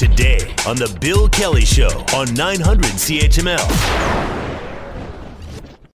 [0.00, 3.58] today on The Bill Kelly Show on 900 CHML.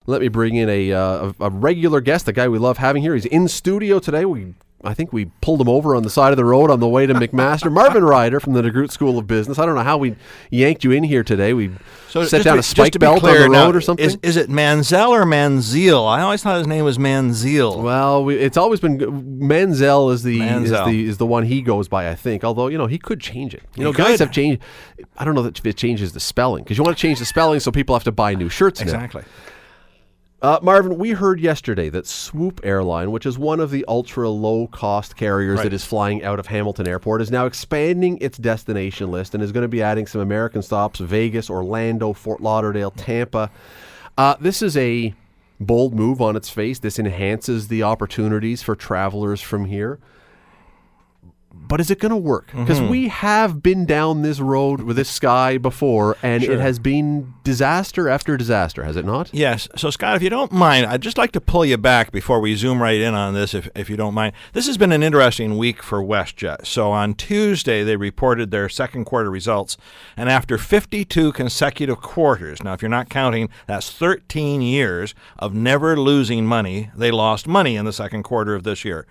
[0.05, 3.15] Let me bring in a, uh, a, regular guest, a guy we love having here.
[3.15, 4.23] He's in studio today.
[4.23, 4.53] We
[4.83, 7.07] I think we pulled him over on the side of the road on the way
[7.07, 7.71] to McMaster.
[7.71, 9.57] Marvin Ryder from the DeGroote School of Business.
[9.57, 10.15] I don't know how we
[10.51, 11.53] yanked you in here today.
[11.53, 11.71] We
[12.07, 14.05] set down to- a spike be belt clear, on the now, road or something.
[14.05, 16.07] Is, is it Manzel or Manziel?
[16.07, 17.81] I always thought his name was Manziel.
[17.81, 18.99] well, we, it's always been
[19.39, 22.09] Manzel is the, is the is the one he goes by.
[22.09, 23.63] I think, although you know he could change it.
[23.75, 24.61] You know, He guys have changed.
[25.17, 27.25] I don't know that if it changes the spelling because you want to change the
[27.25, 28.79] spelling so people have to buy new shirts.
[28.85, 28.91] now.
[30.39, 34.67] Uh, Marvin, we heard yesterday that Swoop Airline, which is one of the ultra low
[34.67, 35.63] cost carriers Right.
[35.63, 39.51] that is flying out of Hamilton Airport, is now expanding its destination list and is
[39.51, 43.49] going to be adding some American stops Vegas, Orlando, Fort Lauderdale, Tampa.
[44.15, 45.15] Uh, this is a
[45.59, 46.77] bold move on its face.
[46.77, 49.97] This enhances the opportunities for travelers from here.
[51.67, 52.47] But is it going to work?
[52.55, 52.89] Because Mm-hmm.
[52.89, 58.07] we have been down this road with this sky before, and it has been disaster
[58.07, 59.29] after disaster, has it not?
[59.33, 59.67] Yes.
[59.75, 62.55] So, Scott, if you don't mind, I'd just like to pull you back before we
[62.55, 64.33] zoom right in on this, if, if you don't mind.
[64.53, 66.65] This has been an interesting week for WestJet.
[66.65, 69.75] So, on Tuesday, they reported their second quarter results.
[70.15, 75.97] And after 52 consecutive quarters, now, if you're not counting, that's 13 years of never
[75.99, 79.05] losing money, they lost money in the second quarter of this year.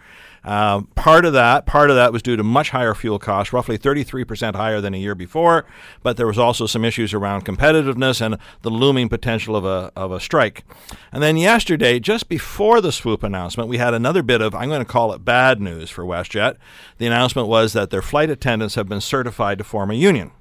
[0.45, 3.79] Um, part of that, part of that was due to much higher fuel costs, roughly
[3.79, 5.65] 33% higher than a year before.
[6.03, 10.13] But there was also some issues around competitiveness and the looming potential of a of
[10.13, 10.65] a strike.
[11.13, 14.85] And then yesterday, just before the swoop announcement, we had another bit of I'm going
[14.85, 16.57] to call it bad news for WestJet.
[16.99, 20.33] The announcement was that their flight attendants have been certified to form a union.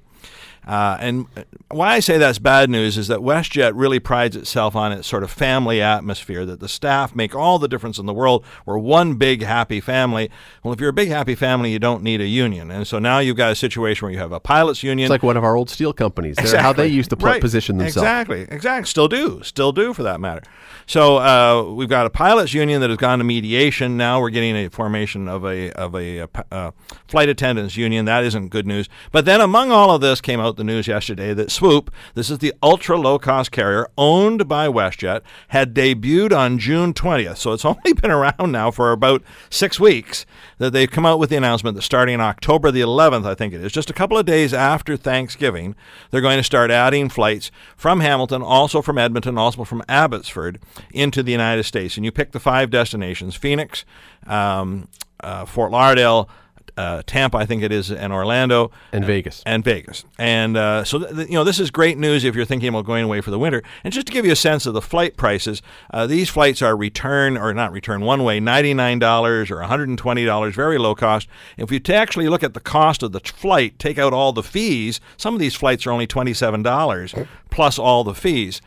[0.66, 1.26] Uh, and
[1.70, 5.22] why I say that's bad news is that WestJet really prides itself on its sort
[5.22, 8.44] of family atmosphere, that the staff make all the difference in the world.
[8.64, 10.30] We're one big happy family.
[10.62, 12.70] Well, if you're a big happy family, you don't need a union.
[12.70, 15.06] And so now you've got a situation where you have a pilots union.
[15.06, 16.36] It's like one of our old steel companies.
[16.36, 17.40] They're How they used to Right.
[17.40, 17.98] position themselves.
[18.04, 18.86] Exactly, exactly.
[18.88, 20.42] Still do, still do for that matter.
[20.86, 23.96] So uh, we've got a pilots union that has gone to mediation.
[23.96, 26.70] Now we're getting a formation of a of a, uh, p- uh,
[27.08, 28.04] flight attendants union.
[28.04, 28.88] That isn't good news.
[29.12, 32.38] But then among all of this came out the news yesterday that Swoop, this is
[32.38, 37.38] the ultra low cost carrier owned by WestJet, had debuted on June 20th.
[37.38, 40.26] So it's only been around now for about six weeks
[40.58, 43.60] that they've come out with the announcement that starting October the 11th, I think it
[43.60, 45.74] is, just a couple of days after Thanksgiving,
[46.10, 51.22] they're going to start adding flights from Hamilton, also from Edmonton, also from Abbotsford into
[51.22, 51.96] the United States.
[51.96, 53.84] And you pick the five destinations Phoenix,
[54.26, 54.88] um,
[55.20, 56.28] uh, Fort Lauderdale,
[56.76, 59.42] uh, Tampa, I think it is, and Orlando And Vegas.
[59.46, 60.04] and Vegas.
[60.18, 62.84] And uh, so, th- th- you know, this is great news if you're thinking about
[62.84, 63.62] going away for the winter.
[63.82, 66.76] And just to give you a sense of the flight prices, uh, these flights are
[66.76, 71.28] return or not return one way, $99 or $120, very low cost.
[71.56, 74.32] If you t- actually look at the cost of the t- flight, take out all
[74.32, 78.60] the fees, some of these flights are only $27 plus all the fees.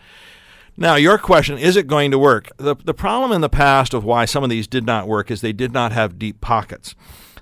[0.77, 2.49] Now, your question is it going to work?
[2.57, 5.41] The, the problem in the past of why some of these did not work is
[5.41, 6.95] they did not have deep pockets.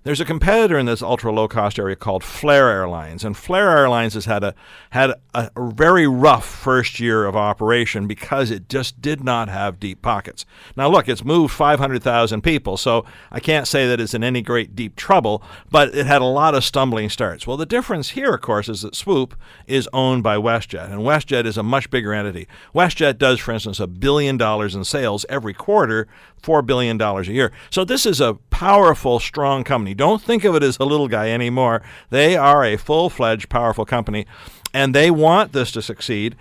[0.07, 4.13] There's a competitor in this ultra low cost area called Flair Airlines, and Flair Airlines
[4.13, 4.55] has had a
[4.91, 10.01] had a, very rough first year of operation because it just did not have deep
[10.01, 10.45] pockets.
[10.77, 13.03] Now, look, it's moved 500,000 people, so
[13.33, 16.55] I can't say that it's in any great deep trouble, but it had a lot
[16.55, 17.45] of stumbling starts.
[17.45, 19.35] Well, the difference here, of course, is that Swoop
[19.67, 22.47] is owned by WestJet, and WestJet is a much bigger entity.
[22.73, 26.07] WestJet does, for instance, a billion dollars in sales every quarter,
[26.41, 27.51] four billion dollars a year.
[27.69, 29.93] So this is a powerful, strong company.
[29.93, 31.81] Don't think of it as a little guy anymore.
[32.09, 34.25] They are a full-fledged, powerful company,
[34.73, 36.35] and they want this to succeed.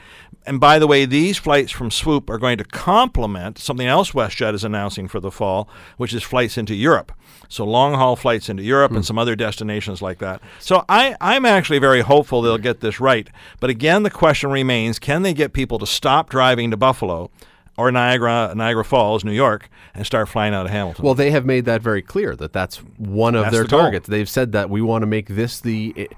[0.46, 4.54] And by the way, these flights from Swoop are going to complement something else WestJet
[4.54, 7.12] is announcing for the fall, which is flights into Europe.
[7.48, 9.04] So long haul flights into Europe and hmm.
[9.04, 10.40] some other destinations like that.
[10.60, 13.28] So I, I'm actually very hopeful they'll get this right.
[13.58, 17.30] But again, the question remains can they get people to stop driving to Buffalo
[17.78, 21.04] or Niagara, Niagara Falls, New York, and start flying out of Hamilton?
[21.04, 24.08] Well, they have made that very clear that that's one of That's their the targets.
[24.08, 25.92] They've said that we want to make this the.
[25.96, 26.08] i-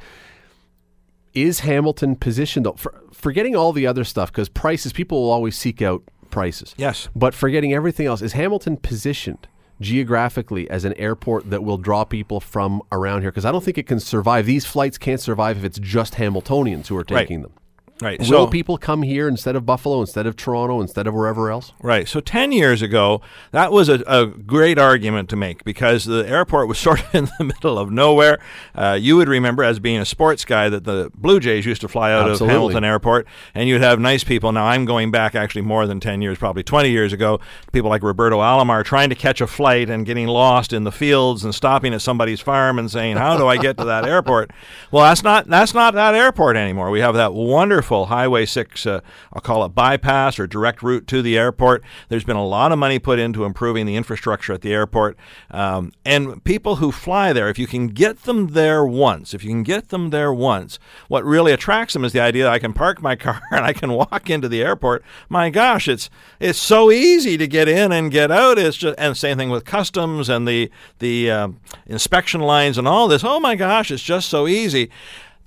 [1.35, 2.73] Is Hamilton positioned, though?
[2.75, 6.75] for, forgetting all the other stuff, because prices, people will always seek out prices.
[6.79, 7.09] Yes.
[7.15, 9.47] But forgetting everything else, is Hamilton positioned
[9.81, 13.31] geographically as an airport that will draw people from around here?
[13.31, 14.47] Because I don't think it can survive.
[14.47, 17.21] These flights can't survive if it's just Hamiltonians who are Right.
[17.21, 17.53] taking them.
[18.01, 21.51] Right, Will so- people come here instead of Buffalo, instead of Toronto, instead of wherever
[21.51, 21.73] else?
[21.83, 22.07] Right.
[22.07, 26.69] So 10 years ago, that was a, a great argument to make because the airport
[26.69, 28.39] was sort of in the middle of nowhere.
[28.75, 31.89] Uh, you would remember, as being a sports guy, that the Blue Jays used to
[31.89, 32.47] fly out Absolutely.
[32.47, 34.53] of Hamilton Airport, and you'd have nice people.
[34.53, 37.41] Now, I'm going back actually more than 10 years, probably 20 years ago,
[37.73, 41.43] people like Roberto Alomar trying to catch a flight and getting lost in the fields
[41.43, 44.53] and stopping at somebody's farm and saying, How do I get to that airport?
[44.93, 46.91] Well, that's not, that's not that airport anymore.
[46.91, 49.01] We have that wonderful Highway 6, uh,
[49.33, 51.83] I'll call it bypass or direct route to the airport.
[52.09, 55.17] There's been a lot of money put into improving the infrastructure at the airport.
[55.51, 59.51] Um, and people who fly there, if you can get them there once, if you
[59.51, 62.73] can get them there once, what really attracts them is the idea that I can
[62.73, 65.03] park my car and I can walk into the airport.
[65.29, 68.59] My gosh, it's it's so easy to get in and get out.
[68.59, 73.09] It's just and same thing with customs and the the um, inspection lines and all
[73.09, 73.25] this.
[73.25, 74.91] Oh my gosh, it's just so easy.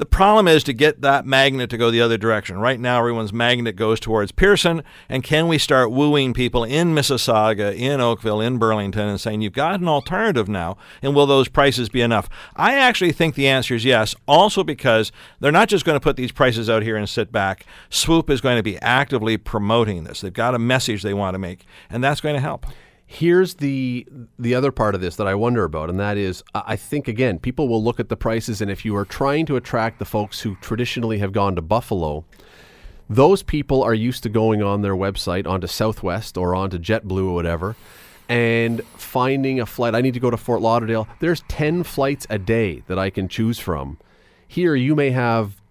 [0.01, 2.57] The problem is to get that magnet to go the other direction.
[2.57, 4.81] Right now, everyone's magnet goes towards Pearson.
[5.07, 9.53] And can we start wooing people in Mississauga, in Oakville, in Burlington, and saying, you've
[9.53, 10.75] got an alternative now?
[11.03, 12.29] And will those prices be enough?
[12.55, 16.15] I actually think the answer is yes, also because they're not just going to put
[16.15, 17.67] these prices out here and sit back.
[17.91, 20.21] Swoop is going to be actively promoting this.
[20.21, 22.65] They've got a message they want to make, and that's going to help.
[23.13, 24.07] Here's the
[24.39, 27.39] the other part of this that I wonder about, and that is, I think again,
[27.39, 30.39] people will look at the prices, and if you are trying to attract the folks
[30.39, 32.23] who traditionally have gone to Buffalo,
[33.09, 37.33] those people are used to going on their website onto Southwest or onto JetBlue or
[37.33, 37.75] whatever,
[38.29, 39.93] and finding a flight.
[39.93, 41.05] I need to go to Fort Lauderdale.
[41.19, 43.97] There's ten flights a day that I can choose from.
[44.47, 45.61] Here, you may have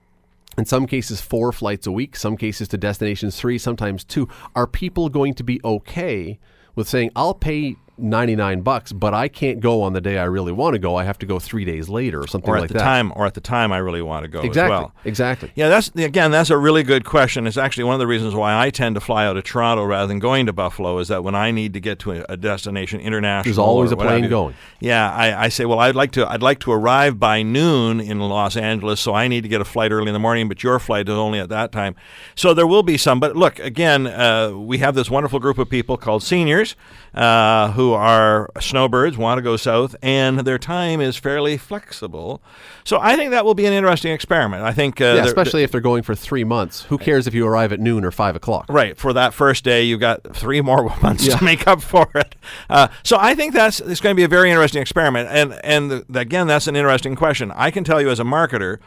[0.58, 4.28] in some cases four flights a week, some cases to destinations three, sometimes two.
[4.54, 6.38] Are people going to be okay
[6.74, 10.52] with saying I'll pay 99 bucks, but I can't go on the day I really
[10.52, 10.96] want to go.
[10.96, 12.84] I have to go 3 days later or something Or at like the that.
[12.84, 14.74] time, or at the time I really want to go exactly.
[14.74, 14.92] as well.
[15.04, 15.52] Exactly.
[15.54, 17.46] Yeah, that's again, that's a really good question.
[17.46, 20.06] It's actually one of the reasons why I tend to fly out of Toronto rather
[20.06, 20.98] than going to Buffalo.
[20.98, 23.96] Is that when I need to get to a, a destination international, There's always a
[23.96, 24.54] plane going.
[24.80, 28.18] Yeah, I, I say, well, I'd like to, I'd like to arrive by noon in
[28.20, 30.48] Los Angeles, so I need to get a flight early in the morning.
[30.48, 31.94] But your flight is only at that time,
[32.34, 33.20] so there will be some.
[33.20, 36.76] But look, again, uh, we have this wonderful group of people called seniors
[37.14, 42.42] uh, who are snowbirds, want to go south, and their time is fairly flexible.
[42.84, 44.62] So I think that will be an interesting experiment.
[44.62, 46.82] I think, uh, Yeah, especially if they're going for three months.
[46.84, 48.66] Who cares if you arrive at noon or five o'clock?
[48.68, 51.36] Right for that first day, you've got three more months Yeah.
[51.36, 52.34] to make up for it.
[52.68, 55.90] Uh, so I think that's it's going to be a very interesting experiment, and and
[55.90, 57.50] th- again, that's an interesting question.
[57.54, 58.78] I can tell you as a marketer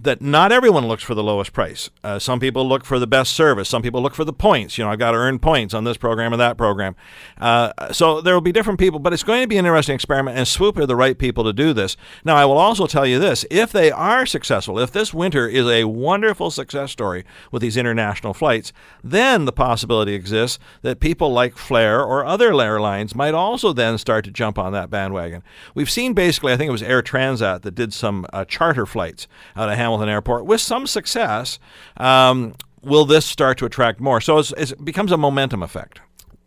[0.00, 1.90] that not everyone looks for the lowest price.
[2.04, 3.68] Uh, some people look for the best service.
[3.68, 4.78] Some people look for the points.
[4.78, 6.94] You know, I've got to earn points on this program or that program.
[7.38, 10.38] Uh, so there will be different people, but it's going to be an interesting experiment,
[10.38, 11.96] and Swoop are the right people to do this.
[12.24, 15.66] Now, I will also tell you this if they are successful, if this winter is
[15.66, 18.72] a wonderful success story with these international flights,
[19.02, 24.24] then the possibility exists that people like Flair or other airlines might also then start
[24.24, 25.42] to jump on that bandwagon.
[25.74, 29.26] We've seen basically, I think it was Air Transat that did some uh, charter flights
[29.56, 31.58] out of Hamilton Airport with some success.
[31.96, 34.20] Um, will this start to attract more?
[34.20, 36.00] So it's, it's, it becomes a momentum effect.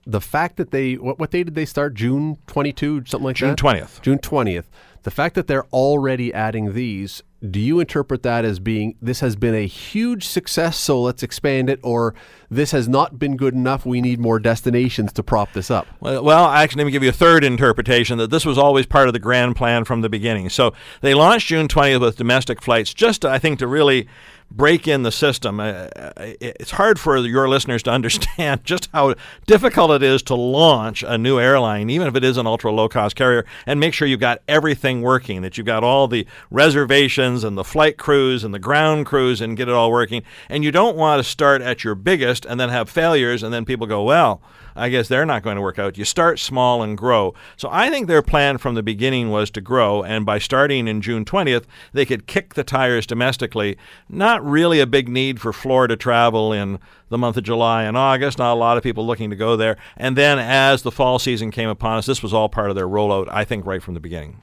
[0.06, 1.94] The fact that they what, what day did they start?
[1.94, 3.58] June 22, something like June that.
[3.58, 4.02] 20th.
[4.02, 4.66] June 20th.
[5.04, 9.36] The fact that they're already adding these, do you interpret that as being this has
[9.36, 12.14] been a huge success, so let's expand it, or
[12.52, 15.88] this has not been good enough, we need more destinations to prop this up?
[16.02, 19.14] Well, actually, let me give you a third interpretation that this was always part of
[19.14, 20.50] the grand plan from the beginning.
[20.50, 24.08] So they launched June 20th with domestic flights, just to, I think to really
[24.52, 25.60] break in the system.
[25.60, 25.88] Uh,
[26.18, 29.16] it's hard for your listeners to understand just how
[29.48, 32.90] difficult it is to launch a new airline, even if it is an ultra low
[32.90, 37.44] cost carrier, and make sure you've got everything working, that you've got all the reservations
[37.44, 40.24] and the flight crews and the ground crews and get it all working.
[40.50, 43.66] And you don't want to start at your biggest and then have failures, and then
[43.66, 44.42] people go, well,
[44.76, 45.98] I guess they're not going to work out.
[45.98, 47.34] You start small and grow.
[47.58, 51.02] So I think their plan from the beginning was to grow, and by starting in
[51.02, 53.78] June 20th, they could kick the tires domestically.
[54.10, 56.80] Not really a big need for Florida travel in
[57.10, 58.38] the month of July and August.
[58.38, 59.78] Not a lot of people looking to go there.
[59.98, 62.88] And then as the fall season came upon us, this was all part of their
[62.88, 64.42] rollout, I think, right from the beginning.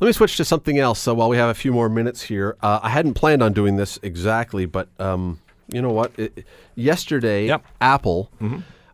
[0.00, 1.00] Let me switch to something else.
[1.00, 3.76] So while we have a few more minutes here, uh, I hadn't planned on doing
[3.76, 6.12] this exactly, but um, you know what?
[6.16, 6.46] It,
[6.76, 7.64] yesterday, Yep.
[7.80, 8.30] Apple,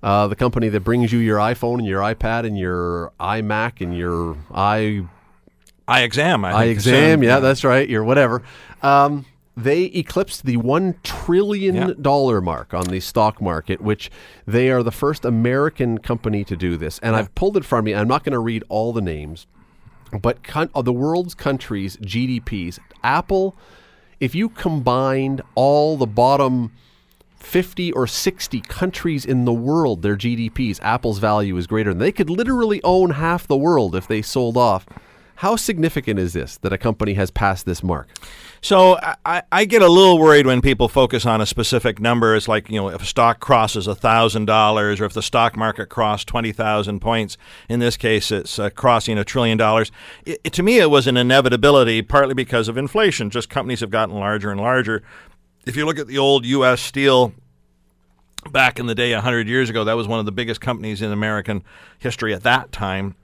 [0.02, 3.96] uh, the company that brings you your iPhone and your iPad and your iMac and
[3.96, 5.04] your i
[5.86, 6.44] I exam.
[6.44, 8.42] I, think, exam, yeah, that's right, your whatever.
[8.82, 12.40] Um, they eclipsed the one trillion Yeah.
[12.40, 14.10] mark on the stock market, which
[14.46, 16.98] they are the first American company to do this.
[17.00, 17.94] And I've pulled it from me.
[17.94, 19.46] I'm not going to read all the names,
[20.20, 23.56] but con- of the world's countries' GDPs, Apple
[24.20, 26.72] if you combined all the bottom
[27.36, 31.90] 50 or 60 countries in the world, their GDPs, Apple's value is greater.
[31.90, 34.86] And they could literally own half the world if they sold off.
[35.36, 38.08] How significant is this that a company has passed this mark?
[38.60, 42.34] So I, I get a little worried when people focus on a specific number.
[42.36, 45.86] It's like you know if a stock crosses thousand dollars, or if the stock market
[45.86, 47.36] crossed twenty thousand points.
[47.68, 49.90] In this case, it's uh, crossing a trillion dollars.
[50.50, 53.28] To me, it was an inevitability, partly because of inflation.
[53.28, 55.02] Just companies have gotten larger and larger.
[55.66, 56.80] If you look at the old U.S.
[56.80, 57.32] Steel
[58.50, 61.10] back in the day, 100 years ago, that was one of the biggest companies in
[61.10, 61.64] American
[61.98, 63.16] history at that time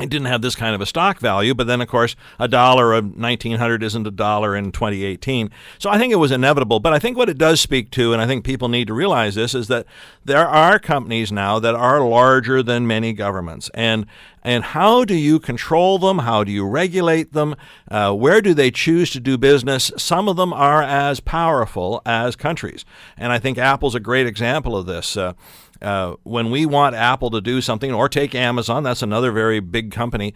[0.00, 2.94] it didn't have this kind of a stock value, but then of course a dollar
[2.94, 5.50] of 1900 isn't a dollar in 2018.
[5.78, 6.80] So I think it was inevitable.
[6.80, 9.34] But I think what it does speak to, and I think people need to realize
[9.34, 9.86] this, is that
[10.24, 14.06] there are companies now that are larger than many governments, and
[14.44, 16.20] and how do you control them?
[16.20, 17.56] How do you regulate them?
[17.90, 19.90] Uh, where do they choose to do business?
[19.96, 22.84] Some of them are as powerful as countries,
[23.16, 25.16] and I think Apple's a great example of this.
[25.16, 25.32] Uh,
[25.80, 29.92] uh, when we want Apple to do something, or take Amazon, that's another very big
[29.92, 30.34] company,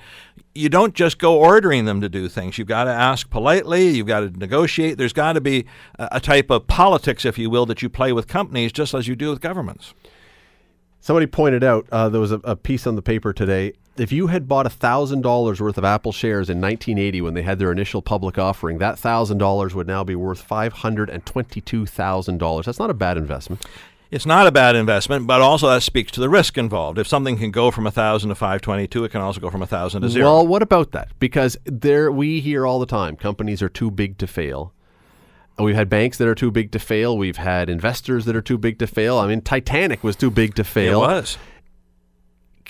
[0.54, 2.58] you don't just go ordering them to do things.
[2.58, 4.98] You've got to ask politely, you've got to negotiate.
[4.98, 5.66] There's got to be
[5.98, 9.16] a type of politics, if you will, that you play with companies just as you
[9.16, 9.94] do with governments.
[11.00, 13.72] Somebody pointed out uh, there was a, a, piece on the paper today.
[13.96, 17.72] If you had bought $1,000 worth of Apple shares in 1980 when they had their
[17.72, 22.64] initial public offering, that $1,000 would now be worth $522,000.
[22.64, 23.66] That's not a bad investment
[24.12, 26.98] it's not a bad investment, but also that speaks to the risk involved.
[26.98, 30.08] If something can go from 1000 to 522, it can also go from 1000 to
[30.10, 30.26] 0.
[30.26, 31.08] Well, what about that?
[31.18, 34.74] Because there we hear all the time companies are too big to fail.
[35.58, 37.16] We've had banks that are too big to fail.
[37.16, 39.16] We've had investors that are too big to fail.
[39.18, 41.02] I mean, Titanic was too big to fail.
[41.02, 41.38] It was.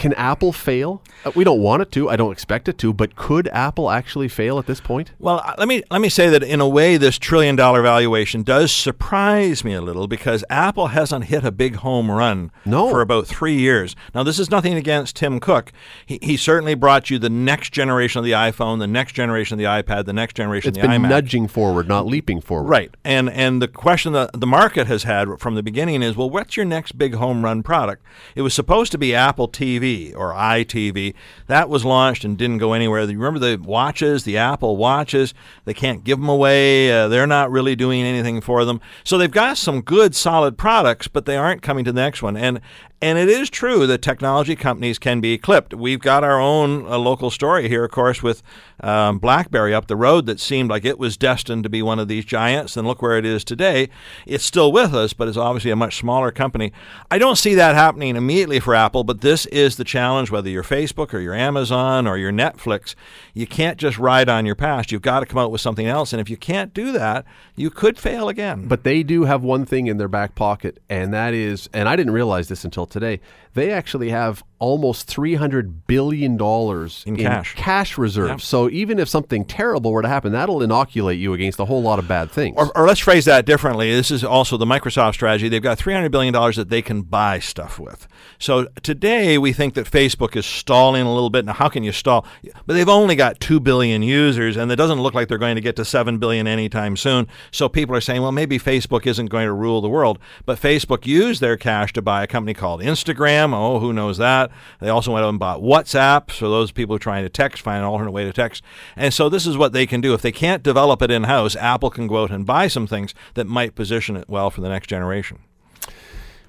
[0.02, 1.00] Can Apple fail?
[1.25, 2.11] Uh, we don't want it to.
[2.11, 2.92] I don't expect it to.
[2.92, 5.12] But could Apple actually fail at this point?
[5.21, 8.42] Well, uh, let me let me say that in a way, this trillion dollar valuation
[8.42, 12.90] does surprise me a little because Apple hasn't hit a big home run no.
[12.90, 13.94] for about three years.
[14.12, 15.71] Now, this is nothing against Tim Cook.
[16.04, 19.59] He, he certainly brought you the next generation of the iPhone, the next generation of
[19.59, 21.11] the iPad, the next generation it's of the been iMac.
[21.11, 22.68] nudging forward, not leaping forward.
[22.68, 22.92] Right.
[23.04, 26.56] And and the question that the market has had from the beginning is, well, what's
[26.56, 28.02] your next big home run product?
[28.35, 31.14] It was supposed to be Apple TV Or iTV.
[31.46, 33.02] That was launched and didn't go anywhere.
[33.02, 35.34] You remember the watches, the Apple watches?
[35.64, 36.90] They can't give them away.
[36.90, 38.80] Uh, they're not really doing anything for them.
[39.04, 42.37] So they've got some good, solid products, but they aren't coming to the next one.
[42.37, 42.61] And
[43.02, 45.75] and it is true that technology companies can be clipped.
[45.75, 48.44] We've got our own uh, local story here, of course, with
[48.80, 52.06] um, BlackBerry up the road that seemed like it was destined to be one of
[52.06, 52.76] these giants.
[52.76, 53.88] And look where it is today.
[54.25, 56.73] It's still with us, but it's obviously a much smaller company.
[57.11, 60.62] I don't see that happening immediately for Apple, but this is the challenge, whether you're
[60.62, 62.94] Facebook or you're Amazon or you're Netflix.
[63.35, 64.92] You can't just ride on your past.
[64.92, 66.12] You've got to come out with something else.
[66.12, 67.25] And if you can't do that,
[67.56, 68.68] you could fail again.
[68.68, 71.97] But they do have one thing in their back pocket, and that is, and I
[71.97, 73.20] didn't realize this until today,
[73.54, 77.54] they actually have almost $300 billion in, in cash.
[77.56, 78.30] cash reserves.
[78.30, 78.40] Yep.
[78.42, 81.99] So even if something terrible were to happen, that'll inoculate you against a whole lot
[81.99, 82.54] of bad things.
[82.56, 83.90] Or, or let's phrase that differently.
[83.92, 85.49] This is also the Microsoft strategy.
[85.49, 88.06] They've got $300 billion that they can buy stuff with.
[88.38, 91.44] So today we think that Facebook is stalling a little bit.
[91.44, 92.25] Now, how can you stall?
[92.64, 95.61] But they've only got 2 billion users, and it doesn't look like they're going to
[95.61, 97.26] get to 7 billion anytime soon.
[97.50, 100.21] So people are saying, well, maybe Facebook isn't going to rule the world.
[100.47, 103.41] But Facebook used their cash to buy a company called Instagram.
[103.52, 104.50] Oh, who knows that?
[104.80, 107.78] They also went out and bought WhatsApp, so those people are trying to text find
[107.78, 108.62] an alternate way to text.
[108.96, 110.14] And so this is what they can do.
[110.14, 113.14] If they can't develop it in house, Apple can go out and buy some things
[113.34, 115.38] that might position it well for the next generation.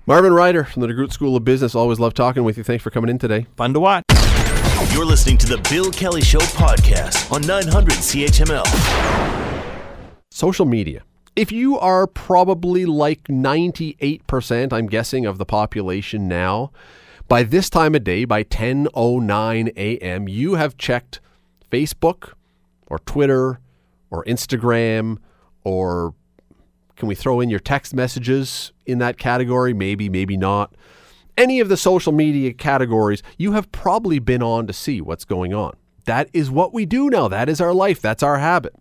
[0.05, 1.75] Marvin Ryder from the DeGroote School of Business.
[1.75, 2.63] Always love talking with you.
[2.63, 3.47] Thanks for coming in today.
[3.55, 4.03] Fun to watch.
[4.91, 8.65] You're listening to the Bill Kelly Show podcast on 900 CHML.
[10.29, 11.03] Social media.
[11.35, 16.71] If you are probably like 98%, I'm guessing, of the population now,
[17.27, 21.19] by this time of day, by 10:09 a.m., you have checked
[21.71, 22.33] Facebook
[22.87, 23.59] or Twitter
[24.11, 25.17] or Instagram
[25.63, 26.13] or
[26.95, 29.73] can we throw in your text messages in that category?
[29.73, 30.75] Maybe, maybe not.
[31.35, 35.53] Any of the social media categories, you have probably been on to see what's going
[35.53, 35.75] on.
[36.05, 37.27] That is what we do now.
[37.27, 38.01] That is our life.
[38.01, 38.75] That's our habit.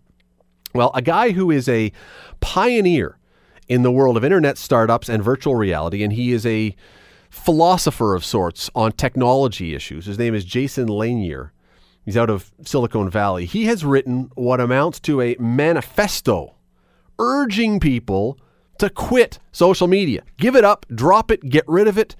[0.73, 1.91] Well, a guy who is a
[2.39, 3.17] pioneer
[3.67, 6.75] in the world of internet startups and virtual reality, and he is a
[7.29, 10.05] philosopher of sorts on technology issues.
[10.05, 11.51] His name is Jaron Lanier.
[12.05, 13.45] He's out of Silicon Valley.
[13.45, 16.55] He has written what amounts to a manifesto
[17.17, 18.37] urging people
[18.79, 20.23] to quit social media.
[20.37, 22.15] Give it up, drop it, get rid of it.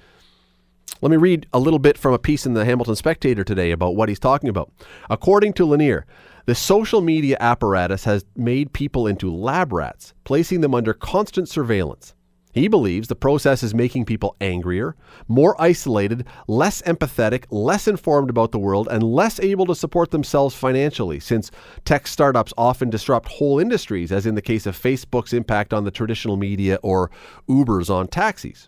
[1.01, 3.95] Let me read a little bit from a piece in the Hamilton Spectator today about
[3.95, 4.71] what he's talking about.
[5.09, 6.05] According to Lanier,
[6.45, 12.15] The social media apparatus has made people into lab rats, placing them under constant surveillance.
[12.53, 14.95] He believes the process is making people angrier,
[15.29, 20.53] more isolated, less empathetic, less informed about the world, and less able to support themselves
[20.53, 21.49] financially, since
[21.85, 25.91] tech startups often disrupt whole industries, as in the case of Facebook's impact on the
[25.91, 27.09] traditional media or
[27.47, 28.67] Uber's on taxis.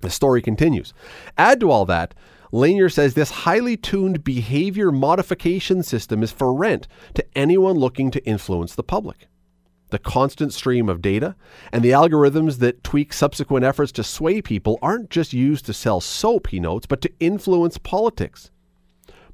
[0.00, 0.92] The story continues.
[1.38, 2.14] Add to all that,
[2.50, 8.24] Lanier says this highly tuned behavior modification system is for rent to anyone looking to
[8.24, 9.28] influence the public.
[9.90, 11.34] The constant stream of data
[11.72, 16.00] and the algorithms that tweak subsequent efforts to sway people aren't just used to sell
[16.00, 18.50] soap, he notes, but to influence politics.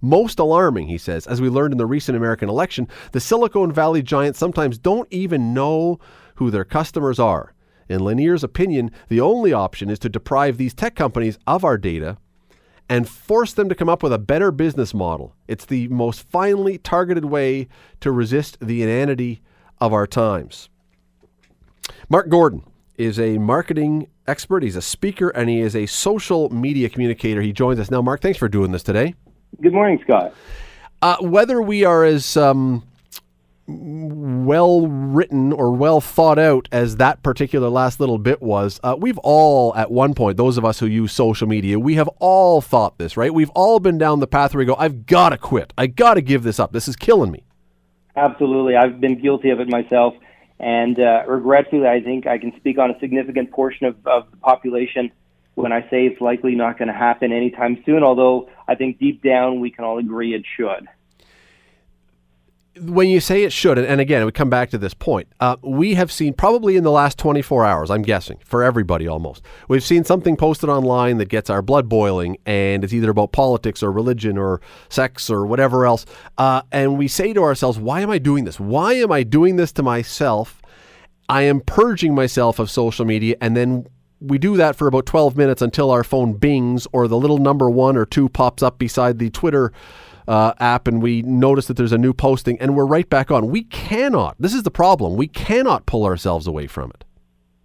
[0.01, 4.03] Most alarming, he says, as we learned in the recent American election, the Silicon Valley
[4.03, 5.99] giants sometimes don't even know
[6.37, 7.55] who their customers are.
[7.89, 12.19] In Lanier's opinion, the only option is to deprive these tech companies of our data
[12.89, 15.35] and force them to come up with a better business model.
[15.49, 17.69] It's the most finely targeted way
[18.01, 19.41] to resist the inanity
[19.81, 20.69] of our times.
[22.09, 22.63] Mark Gordon
[22.97, 27.43] is a marketing expert, he's a speaker, and he is a social media communicator.
[27.43, 28.03] He joins us now.
[28.03, 29.15] Mark, thanks for doing this today.
[29.61, 30.35] Good morning, Scott.
[31.03, 32.83] Uh, whether we are as um,
[33.67, 39.19] well written or well thought out as that particular last little bit was, uh, we've
[39.19, 42.99] all, at one point, those of us who use social media, we have all thought
[42.99, 43.33] this, right?
[43.33, 45.73] We've all been down the path where we go, I've got to quit.
[45.79, 46.73] I got to give this up.
[46.73, 47.45] This is killing me.
[48.17, 48.77] Absolutely.
[48.77, 50.15] I've been guilty of it myself.
[50.61, 54.37] And uh, regretfully, I think I can speak on a significant portion of, of the
[54.37, 55.11] population
[55.55, 59.23] when I say it's likely not going to happen anytime soon, although I think deep
[59.23, 60.89] down we can all agree it should
[62.81, 65.95] when you say it should, and again, we come back to this point, uh, we
[65.95, 70.05] have seen probably in the last 24 hours, I'm guessing, for everybody almost, we've seen
[70.05, 74.37] something posted online that gets our blood boiling, and it's either about politics or religion
[74.37, 76.05] or sex or whatever else.
[76.37, 78.59] Uh, and we say to ourselves, why am I doing this?
[78.59, 80.61] Why am I doing this to myself?
[81.29, 83.87] I am purging myself of social media, and then
[84.21, 87.71] we do that for about 12 minutes until our phone bings or the little number
[87.71, 89.73] one or two pops up beside the Twitter
[90.27, 93.49] uh, app and we notice that there's a new posting and we're right back on.
[93.49, 94.37] We cannot.
[94.39, 95.17] This is the problem.
[95.17, 97.05] We cannot pull ourselves away from it.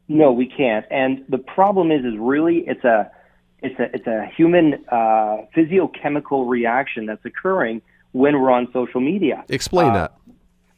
[0.08, 0.86] No, we can't.
[0.90, 3.12] And the problem is, is really it's a
[3.62, 9.46] it's a it's a human uh, physiochemical reaction that's occurring when we're on social media.
[9.50, 10.16] Explain uh, that.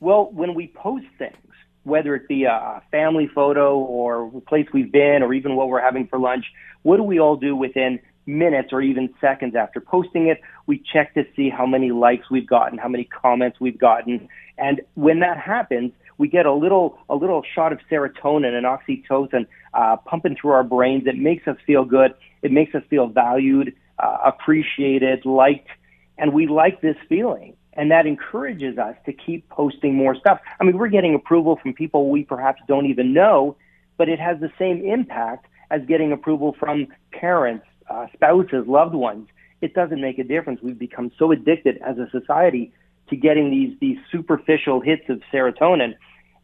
[0.02, 1.38] Well, when we post things,
[1.84, 5.82] whether it be a family photo or a place we've been, or even what we're
[5.82, 6.46] having for lunch,
[6.82, 10.40] what do we all do within minutes or even seconds after posting it.
[10.68, 14.28] We check to see how many likes we've gotten, how many comments we've gotten.
[14.58, 19.48] And when that happens, we get a little a little shot of serotonin and oxytocin
[19.74, 21.08] uh, pumping through our brains.
[21.08, 22.14] It makes us feel good.
[22.44, 25.70] It makes us feel valued, uh, appreciated, liked,
[26.18, 27.56] and we like this feeling.
[27.74, 30.40] And that encourages us to keep posting more stuff.
[30.60, 33.56] I mean, we're getting approval from people we perhaps don't even know,
[33.98, 39.28] but it has the same impact as getting approval from parents, uh, spouses, loved ones,
[39.62, 40.62] it doesn't make a difference.
[40.62, 42.74] We've become so addicted as a society
[43.10, 45.94] to getting these these superficial hits of serotonin,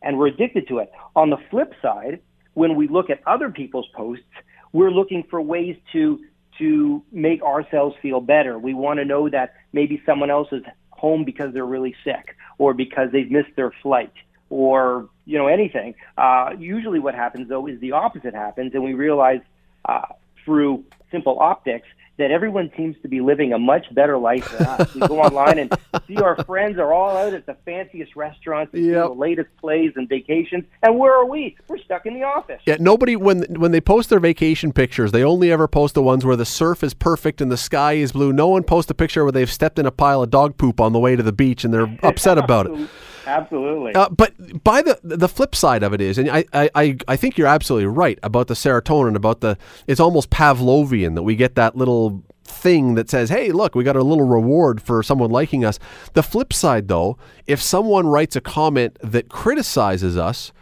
[0.01, 0.91] and we're addicted to it.
[1.15, 2.19] On the flip side,
[2.53, 4.25] when we look at other people's posts,
[4.73, 6.19] we're looking for ways to
[6.59, 8.57] to make ourselves feel better.
[8.57, 12.73] We want to know that maybe someone else is home because they're really sick, or
[12.73, 14.13] because they've missed their flight,
[14.49, 15.95] or you know anything.
[16.17, 19.41] Uh, usually, what happens though is the opposite happens, and we realize
[19.85, 20.07] uh,
[20.43, 24.93] through simple optics that everyone seems to be living a much better life than us.
[24.93, 29.07] we go online and see our friends are all out at the fanciest restaurants, yep.
[29.07, 31.55] the latest plays and vacations, and where are we?
[31.67, 32.61] We're stuck in the office.
[32.65, 36.25] Yeah, nobody when when they post their vacation pictures, they only ever post the ones
[36.25, 38.33] where the surf is perfect and the sky is blue.
[38.33, 40.93] No one posts a picture where they've stepped in a pile of dog poop on
[40.93, 42.89] the way to the beach and they're upset about it.
[43.27, 43.93] Absolutely.
[43.93, 47.37] Uh, but by the the flip side of it is, and I, I, I think
[47.37, 51.75] you're absolutely right about the serotonin, about the it's almost Pavlovian that we get that
[51.75, 55.77] little thing that says, hey, look, we got a little reward for someone liking us.
[56.13, 60.53] The flip side, though, if someone writes a comment that criticizes us,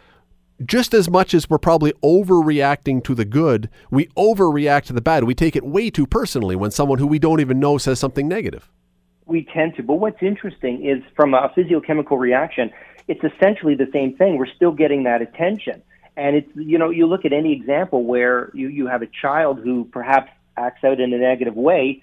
[0.64, 5.22] just as much as we're probably overreacting to the good, we overreact to the bad.
[5.22, 8.26] We take it way too personally when someone who we don't even know says something
[8.26, 8.70] negative
[9.26, 9.82] we tend to.
[9.82, 12.70] But what's interesting is from a physiochemical reaction,
[13.08, 14.36] it's essentially the same thing.
[14.36, 15.82] We're still getting that attention.
[16.16, 19.60] And it's, you know, you look at any example where you, you have a child
[19.62, 22.02] who perhaps acts out in a negative way.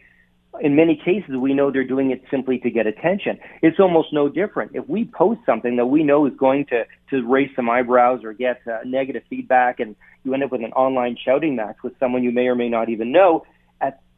[0.61, 3.39] In many cases, we know they're doing it simply to get attention.
[3.63, 4.75] It's almost no different.
[4.75, 8.33] If we post something that we know is going to, to raise some eyebrows or
[8.33, 12.23] get uh, negative feedback and you end up with an online shouting match with someone
[12.23, 13.43] you may or may not even know,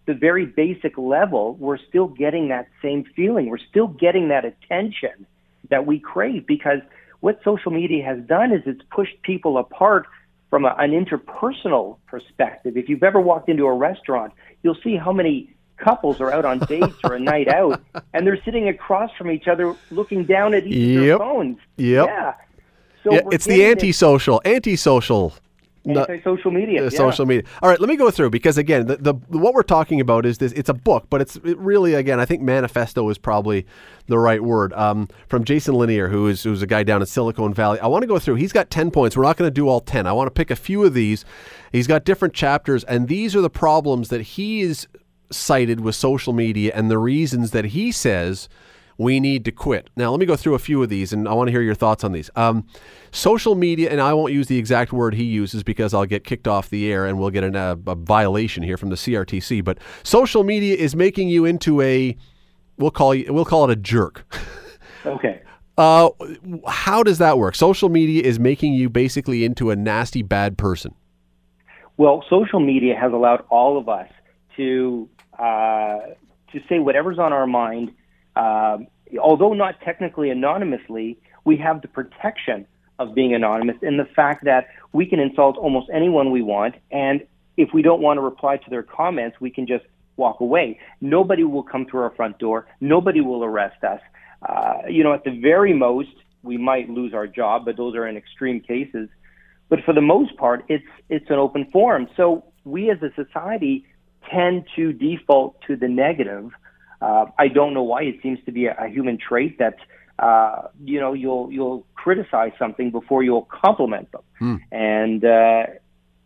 [0.06, 3.50] the very basic level, we're still getting that same feeling.
[3.50, 5.26] We're still getting that attention
[5.70, 6.80] that we crave because
[7.22, 10.06] what social media has done is it's pushed people apart
[10.52, 12.78] from a, an interpersonal perspective.
[12.78, 16.60] If you've ever walked into a restaurant, you'll see how many couples are out on
[16.60, 17.82] dates or a night out,
[18.14, 21.18] and they're sitting across from each other, looking down at each of their Yep.
[21.18, 21.58] phones.
[21.78, 22.06] Yep.
[22.08, 22.34] Yeah.
[23.04, 25.34] So Yeah, it's the anti-social, anti-social.
[25.86, 26.82] Anti-social media.
[26.82, 26.90] uh, yeah.
[26.90, 27.44] social media.
[27.62, 30.38] All right, let me go through because again, the, the what we're talking about is
[30.38, 30.52] this.
[30.54, 32.20] It's a book, but it's it really again.
[32.20, 33.66] I think manifesto is probably
[34.08, 34.74] the right word.
[34.74, 37.80] Um, from Jaron Lanier, who is who's a guy down in Silicon Valley.
[37.80, 38.36] I want to go through.
[38.36, 39.16] He's got ten points.
[39.16, 40.08] We're not going to do all ten.
[40.08, 41.26] I want to pick a few of these.
[41.72, 44.88] He's got different chapters, and these are the problems that he is
[45.32, 48.48] cited with social media and the reasons that he says
[48.98, 49.90] we need to quit.
[49.96, 51.76] Now, let me go through a few of these, and I want to hear your
[51.76, 52.30] thoughts on these.
[52.36, 52.66] Um,
[53.12, 56.48] social media, and I won't use the exact word he uses because I'll get kicked
[56.48, 59.64] off the air and we'll get an, uh, a violation here from the CRTC.
[59.64, 62.16] But social media is making you into a
[62.78, 64.26] we'll call you we'll call it a jerk.
[65.06, 65.42] Okay.
[65.78, 66.10] Uh,
[66.68, 67.56] how does that work?
[67.56, 70.96] Social media is making you basically into a nasty bad person.
[71.98, 74.10] Well, social media has allowed all of us
[74.58, 76.00] to uh,
[76.52, 77.92] to say whatever's on our mind.
[78.36, 78.88] Um
[79.22, 82.66] although not technically anonymously, we have the protection
[82.98, 87.26] of being anonymous in the fact that we can insult almost anyone we want, and
[87.58, 89.86] if we don't want to reply to their comments, we can just
[90.18, 90.80] walk away.
[91.02, 92.68] Nobody will come through our front door.
[92.80, 94.00] Nobody will arrest us.
[94.42, 98.08] Uh, you know, at the very most, we might lose our job, but those are
[98.08, 99.10] in extreme cases.
[99.70, 102.08] But for the most part, it's it's an open forum.
[102.16, 103.86] So we as a society
[104.30, 106.52] tend to default to the negative.
[107.02, 108.04] Uh, I don't know why.
[108.04, 109.78] It seems to be a, a human trait that
[110.20, 114.22] uh, you know you'll you'll criticize something before you'll compliment them.
[114.72, 115.66] And uh,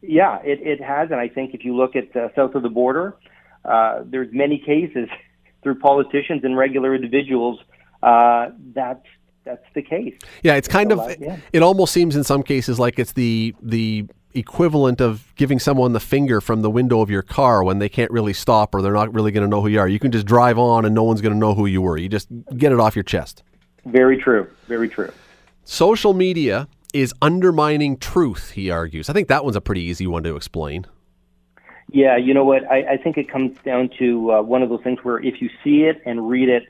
[0.01, 1.11] yeah, it, it has.
[1.11, 3.15] And I think if you look at uh, south of the border,
[3.65, 5.09] uh, there's many cases
[5.63, 7.59] through politicians and regular individuals
[8.03, 9.03] uh, that
[9.43, 10.15] that's the case.
[10.43, 10.99] Yeah, it's kind of.
[10.99, 11.37] lot, yeah.
[11.51, 15.99] It almost seems in some cases like it's the the equivalent of giving someone the
[15.99, 19.13] finger from the window of your car when they can't really stop or they're not
[19.13, 19.87] really going to know who you are.
[19.87, 21.97] You can just drive on and no one's going to know who you were.
[21.97, 23.43] You just get it off your chest.
[23.85, 24.47] Very true.
[24.67, 25.11] Very true.
[25.63, 29.09] Social media is undermining truth, he argues.
[29.09, 30.85] I think that one's a pretty easy one to explain.
[31.91, 32.69] Yeah, you know what?
[32.69, 35.49] I, I think it comes down to uh, one of those things where if you
[35.63, 36.63] see it and read it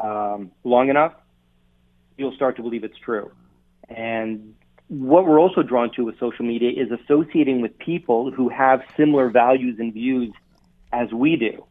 [0.00, 1.14] um, long enough,
[2.16, 3.30] you'll start to believe it's true.
[3.88, 4.54] And
[4.88, 9.30] what we're also drawn to with social media is associating with people who have similar
[9.30, 10.32] values and views
[10.92, 11.64] as we do.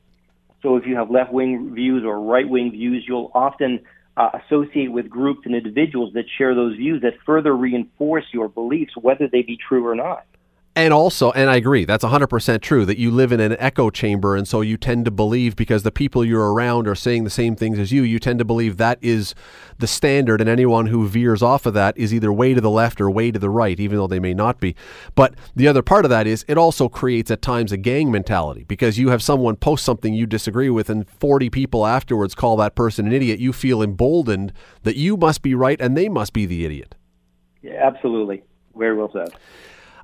[0.61, 3.81] So if you have left wing views or right wing views, you'll often
[4.17, 8.93] uh, associate with groups and individuals that share those views that further reinforce your beliefs,
[8.99, 10.25] whether they be true or not.
[10.77, 14.35] And also, and I agree, that's 100% true that you live in an echo chamber.
[14.35, 17.55] And so you tend to believe because the people you're around are saying the same
[17.55, 19.33] things as you, you tend to believe that is
[19.77, 20.41] the standard.
[20.41, 23.31] And anyone who veers off of that is either way to the left or way
[23.31, 24.75] to the right, even though they may not be.
[25.15, 28.65] But the other part of that is it also creates at times a gang mentality
[28.65, 32.75] because you have someone post something you disagree with and 40 people afterwards call that
[32.75, 33.39] person an idiot.
[33.39, 34.51] You feel emboldened
[34.83, 36.95] that you must be right and they must be the idiot.
[37.61, 38.43] Yeah, absolutely.
[38.75, 39.29] Very well said.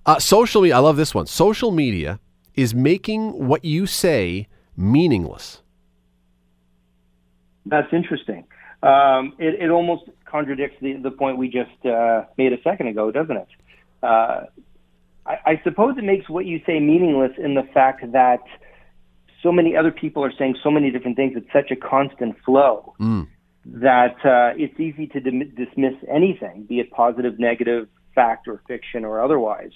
[0.06, 1.28] Uh, social media, I love this one.
[1.28, 2.20] Social media
[2.56, 5.62] is making what you say meaningless.
[7.66, 8.46] That's interesting.
[8.82, 13.12] Um, it, it almost contradicts the, the point we just uh, made a second ago,
[13.12, 13.48] doesn't it?
[14.02, 14.46] Uh,
[15.26, 18.42] I, I suppose it makes what you say meaningless in the fact that
[19.44, 21.34] so many other people are saying so many different things.
[21.36, 22.96] It's such a constant flow
[23.66, 29.06] that uh, it's easy to dim- dismiss anything, be it positive, negative, fact, or fiction,
[29.06, 29.72] or otherwise.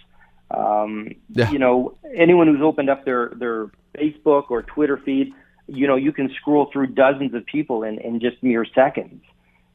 [0.52, 1.52] Um, Yeah.
[1.52, 5.34] You know, anyone who's opened up their their Facebook or Twitter feed,
[5.68, 9.24] you know, you can scroll through dozens of people in, in just mere seconds.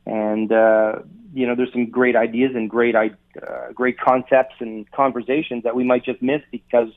[0.07, 1.01] And uh,
[1.35, 3.11] you know, there's some great ideas and great i-
[3.47, 6.89] uh, great concepts and conversations that we might just miss because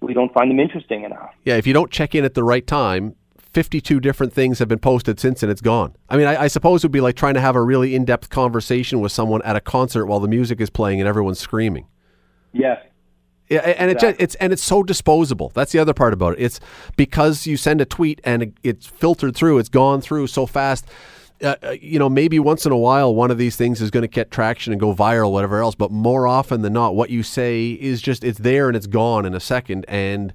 [0.00, 1.30] we don't find them interesting enough.
[1.44, 3.14] Yeah, if you don't check in at the right time,
[3.52, 5.94] 52 different things have been posted since and it's gone.
[6.08, 8.04] I mean, I, I suppose it would be like trying to have a really in
[8.04, 11.86] depth conversation with someone at a concert while the music is playing and everyone's screaming.
[12.52, 12.84] Yes.
[13.48, 15.50] Yeah, and just, it's and it's so disposable.
[15.54, 16.40] That's the other part about it.
[16.42, 16.60] It's
[16.98, 20.84] because you send a tweet and it, it's filtered through, it's gone through so fast.
[21.42, 24.02] Uh, uh, you know, maybe once in a while, one of these things is going
[24.02, 25.74] to get traction and go viral, whatever else.
[25.74, 29.24] But more often than not, what you say is just it's there and it's gone
[29.24, 29.86] in a second.
[29.88, 30.34] And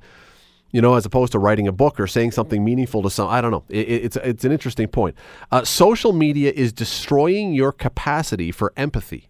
[0.71, 3.41] you know, as opposed to writing a book or saying something meaningful to some, I
[3.41, 3.63] don't know.
[3.69, 5.15] It, it- it's it's an interesting point.
[5.52, 9.30] Uh, social media is destroying your capacity for empathy.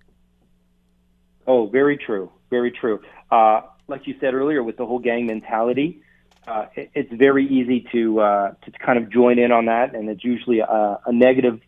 [1.45, 2.31] Oh, very true.
[2.53, 3.01] Very true.
[3.31, 6.03] Uh, like you said earlier, with the whole gang mentality,
[6.47, 10.07] uh, it, it's very easy to uh, to kind of join in on that, and
[10.07, 11.59] it's usually a, a negative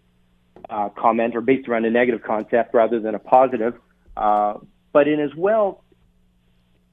[0.69, 3.73] uh, comment or based around a negative concept rather than a positive.
[4.15, 4.59] Uh,
[4.93, 5.83] but in as well,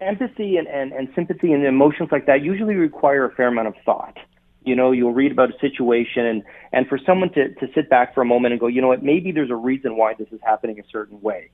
[0.00, 3.74] empathy and, and, and sympathy and emotions like that usually require a fair amount of
[3.84, 4.16] thought.
[4.64, 8.14] You know, you'll read about a situation and, and for someone to, to sit back
[8.14, 10.40] for a moment and go, you know what, maybe there's a reason why this is
[10.42, 11.50] happening a certain way.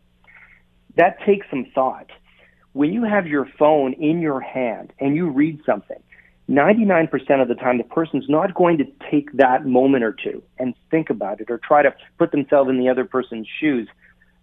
[0.95, 2.11] That takes some thought.
[2.73, 6.03] When you have your phone in your hand and you read something,
[6.49, 10.75] 99% of the time the person's not going to take that moment or two and
[10.91, 13.89] think about it or try to put themselves in the other person's shoes.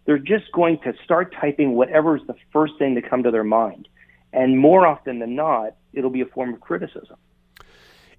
[0.05, 3.43] They're just going to start typing whatever is the first thing to come to their
[3.43, 3.87] mind.
[4.33, 7.17] And more often than not, it'll be a form of criticism.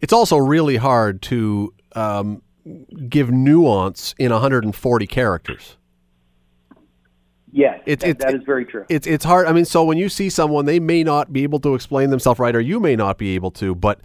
[0.00, 2.42] It's also really hard to um,
[3.08, 5.76] give nuance in 140 characters.
[7.56, 8.84] Yes, it's, that, it's, that is very true.
[8.90, 9.46] It's it's hard.
[9.46, 12.38] I mean, so when you see someone, they may not be able to explain themselves
[12.38, 13.74] right, or you may not be able to.
[13.74, 14.02] But,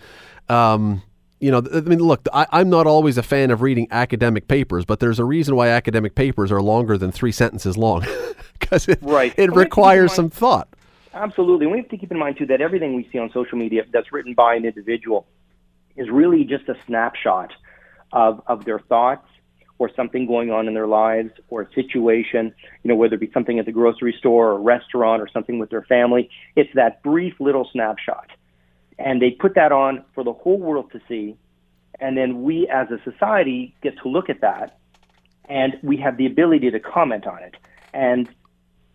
[0.48, 1.04] um,
[1.42, 4.86] you know, I mean, look, I, I'm not always a fan of reading academic papers,
[4.86, 8.06] but there's a reason why academic papers are longer than three sentences long,
[8.60, 9.34] because it right.
[9.36, 10.70] it requires some thought.
[11.14, 13.58] Absolutely, and we have to keep in mind too that everything we see on social
[13.58, 15.28] media that's written by an individual
[15.98, 17.52] is really just a snapshot
[18.14, 19.28] of of their thoughts
[19.82, 23.32] or something going on in their lives or a situation, you know, whether it be
[23.34, 26.30] something at the grocery store or restaurant or something with their family.
[26.56, 28.30] It's that brief little snapshot.
[29.00, 31.36] And they put that on for the whole world to see.
[32.00, 34.78] And then we as a society get to look at that
[35.50, 37.56] and we have the ability to comment on it.
[37.91, 38.28] And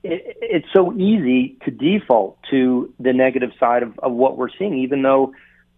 [0.04, 4.78] it, it's so easy to default to the negative side of, of what we're seeing,
[4.78, 5.34] even though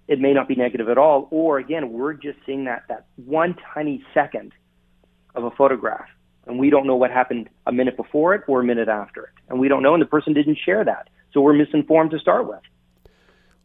[0.06, 1.28] it may not be negative at all.
[1.30, 4.52] Or again, we're just seeing that, that one tiny second
[5.34, 6.08] of a photograph.
[6.46, 9.30] And we don't know what happened a minute before it or a minute after it.
[9.48, 11.08] And we don't know, and the person didn't share that.
[11.32, 12.60] So we're misinformed to start with.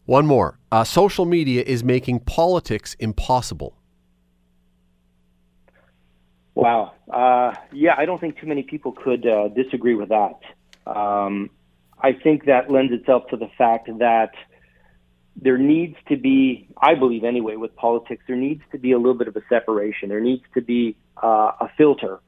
[0.06, 0.60] One more.
[0.72, 3.78] Uh, social media is making politics impossible.
[6.56, 6.94] Wow.
[7.10, 10.40] Uh, yeah, I don't think too many people could uh, disagree with that.
[10.86, 11.50] Um,
[12.02, 14.32] I think that lends itself to the fact that
[15.36, 19.16] there needs to be, I believe anyway, with politics, there needs to be a little
[19.16, 20.10] bit of a separation.
[20.10, 22.20] There needs to be uh, a filter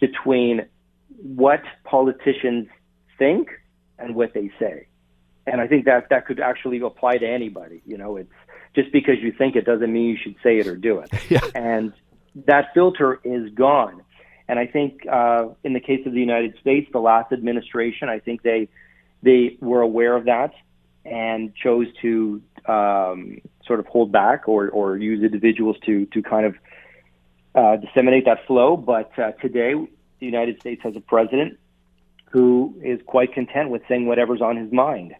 [0.00, 0.66] between
[1.22, 2.68] what politicians
[3.18, 3.48] think
[3.98, 4.86] and what they say.
[5.46, 7.82] And I think that that could actually apply to anybody.
[7.86, 8.30] You know, it's
[8.74, 11.10] just because you think it doesn't mean you should say it or do it.
[11.30, 11.40] Yeah.
[11.54, 11.92] And
[12.46, 14.02] that filter is gone.
[14.48, 18.18] And I think uh, in the case of the United States, the last administration, I
[18.18, 18.68] think they
[19.22, 20.52] they were aware of that
[21.04, 26.46] and chose to um, sort of hold back or, or use individuals to to kind
[26.46, 26.54] of
[27.54, 28.76] uh, disseminate that flow.
[28.76, 31.58] But uh, today, the United States has a president
[32.30, 35.14] who is quite content with saying whatever's on his mind,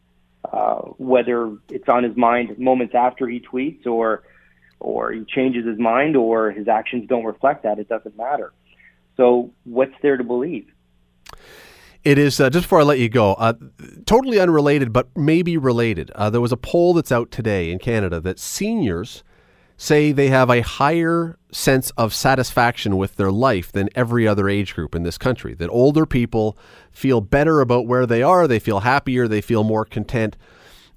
[0.52, 4.22] uh, whether it's on his mind moments after he tweets or
[4.80, 7.78] or he changes his mind or his actions don't reflect that.
[7.78, 8.52] It doesn't matter.
[9.16, 10.70] So, what's there to believe?
[12.04, 13.54] It is uh, just before I let you go, uh,
[14.06, 16.10] totally unrelated, but maybe related.
[16.12, 19.24] Uh, there was a poll that's out today in Canada that seniors
[19.76, 24.74] say they have a higher sense of satisfaction with their life than every other age
[24.74, 25.54] group in this country.
[25.54, 26.58] That older people
[26.90, 30.36] feel better about where they are, they feel happier, they feel more content.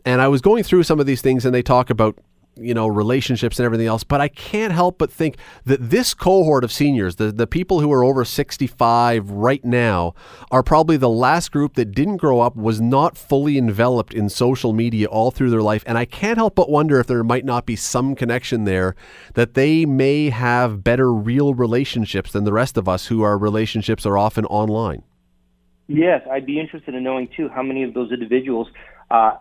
[0.04, 2.18] And I was going through some of these things, and they talk about
[2.62, 4.04] you know, relationships and everything else.
[4.04, 7.92] But I can't help but think that this cohort of seniors, the, the people who
[7.92, 10.14] are over 65 right now,
[10.52, 14.74] are probably the last group that didn't grow up, was not fully enveloped in social
[14.74, 15.84] media all through their life.
[15.86, 18.96] And I can't help but wonder if there might not be some connection there
[19.34, 24.06] that they may have better real relationships than the rest of us who our relationships
[24.06, 25.04] are often online.
[25.88, 28.68] Yes, I'd be interested in knowing too how many of those individuals
[29.10, 29.34] uh,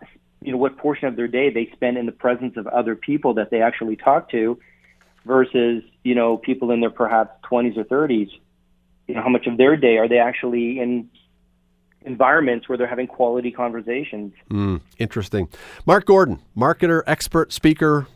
[0.42, 3.34] you know what portion of their day they spend in the presence of other people
[3.34, 4.58] that they actually talk to
[5.24, 8.30] versus you know people in their perhaps 20s or 30s
[9.06, 11.08] you know how much of their day are they actually in
[12.02, 14.32] environments where they're having quality conversations?
[14.50, 15.48] Mm, interesting.
[15.84, 18.06] Mark gordon marketer expert speaker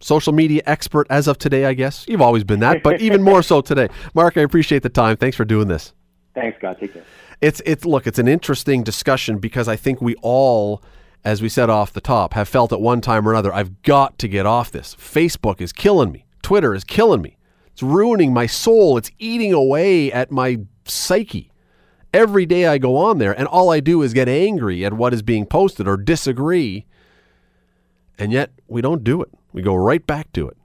[0.00, 2.06] social media expert as of today i guess.
[2.08, 3.88] You've always been that but even more so today.
[4.14, 5.16] Mark i appreciate the time.
[5.16, 5.92] Thanks for doing this.
[6.34, 7.04] Thanks god take care.
[7.40, 10.82] It's it's look it's an interesting discussion because i think we all
[11.26, 14.16] as we said off the top, have felt at one time or another, I've got
[14.20, 14.94] to get off this.
[14.94, 16.24] Facebook is killing me.
[16.40, 17.36] Twitter is killing me.
[17.72, 18.96] It's ruining my soul.
[18.96, 21.50] It's eating away at my psyche.
[22.14, 25.12] Every day I go on there, and all I do is get angry at what
[25.12, 26.86] is being posted or disagree.
[28.16, 29.30] And yet we don't do it.
[29.52, 30.56] We go right back to it.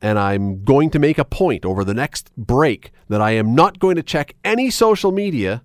[0.00, 3.78] And I'm going to make a point over the next break that I am not
[3.78, 5.62] going to check any social media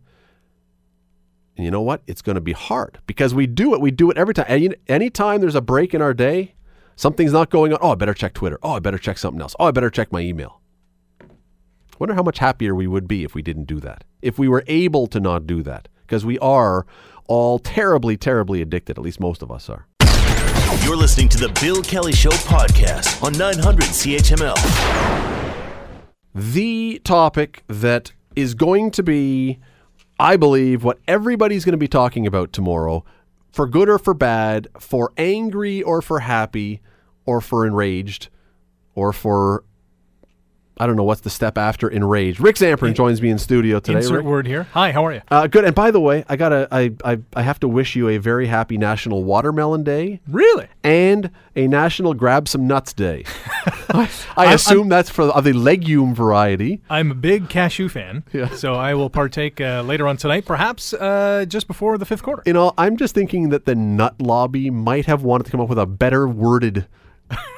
[1.57, 2.01] and you know what?
[2.07, 3.81] It's going to be hard because we do it.
[3.81, 4.45] We do it every time.
[4.47, 6.55] Any anytime there's a break in our day,
[6.95, 7.79] something's not going on.
[7.81, 8.59] Oh, I better check Twitter.
[8.61, 9.55] Oh, I better check something else.
[9.59, 10.61] Oh, I better check my email.
[11.97, 14.03] Wonder how much happier we would be if we didn't do that.
[14.21, 16.85] If we were able to not do that, because we are
[17.27, 18.97] all terribly, terribly addicted.
[18.97, 19.87] At least most of us are.
[20.83, 24.55] You're listening to the Bill Kelly Show podcast on 900 CHML.
[26.35, 29.59] The topic that is going to be,
[30.19, 33.03] I believe, what everybody's going to be talking about tomorrow,
[33.51, 36.81] for good or for bad, for angry or for happy,
[37.25, 38.29] or for enraged,
[38.93, 39.63] or for
[40.77, 42.39] I don't know what's the step after enraged.
[42.41, 43.99] Rick Zamperin joins me in studio today.
[43.99, 44.25] Insert Rick.
[44.25, 44.63] word here.
[44.73, 45.21] Hi, how are you?
[45.31, 45.63] Uh, good.
[45.63, 48.47] And by the way, I gotta, I, I, I have to wish you a very
[48.47, 50.67] happy National Watermelon Day Really?
[50.83, 53.23] and a National Grab Some Nuts Day.
[53.89, 56.81] I, I assume that's for of the legume variety.
[56.89, 58.49] I'm a big cashew fan, Yeah.
[58.49, 62.43] so I will partake uh, later on tonight, perhaps uh, just before the fifth quarter.
[62.45, 65.69] You know, I'm just thinking that the nut lobby might have wanted to come up
[65.69, 66.87] with a better worded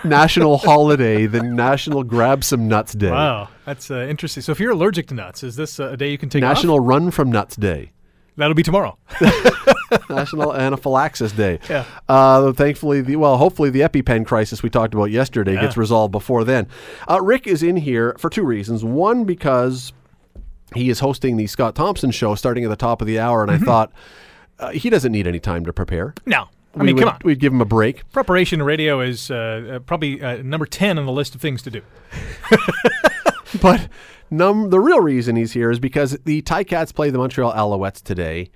[0.04, 3.12] national holiday than National Grab Some Nuts Day.
[3.12, 4.42] Wow, that's uh, interesting.
[4.44, 6.56] So if you're allergic to nuts, is this uh, a day you can take off?
[6.56, 7.92] National Run from Nuts Day.
[8.38, 8.98] That'll be tomorrow.
[10.10, 11.60] National Anaphylaxis Day.
[11.70, 11.86] Yeah.
[12.08, 15.62] Uh, thankfully, the well, hopefully the EpiPen crisis we talked about yesterday Yeah.
[15.62, 16.68] gets resolved before then.
[17.10, 18.84] Uh, Rick is in here for two reasons.
[18.84, 19.92] One, because
[20.76, 23.50] he is hosting the Scott Thompson show starting at the top of the hour, and
[23.52, 23.92] I thought
[24.60, 26.14] uh, he doesn't need any time to prepare.
[26.26, 26.48] No,
[26.82, 27.20] I mean, would, come on.
[27.24, 28.10] We'd give him a break.
[28.12, 31.72] Preparation radio is uh, uh, probably uh, number ten on the list of things to
[31.72, 31.82] do.
[33.62, 33.88] But
[34.30, 38.50] num- the real reason he's here is because the Ticats play the Montreal Alouettes today.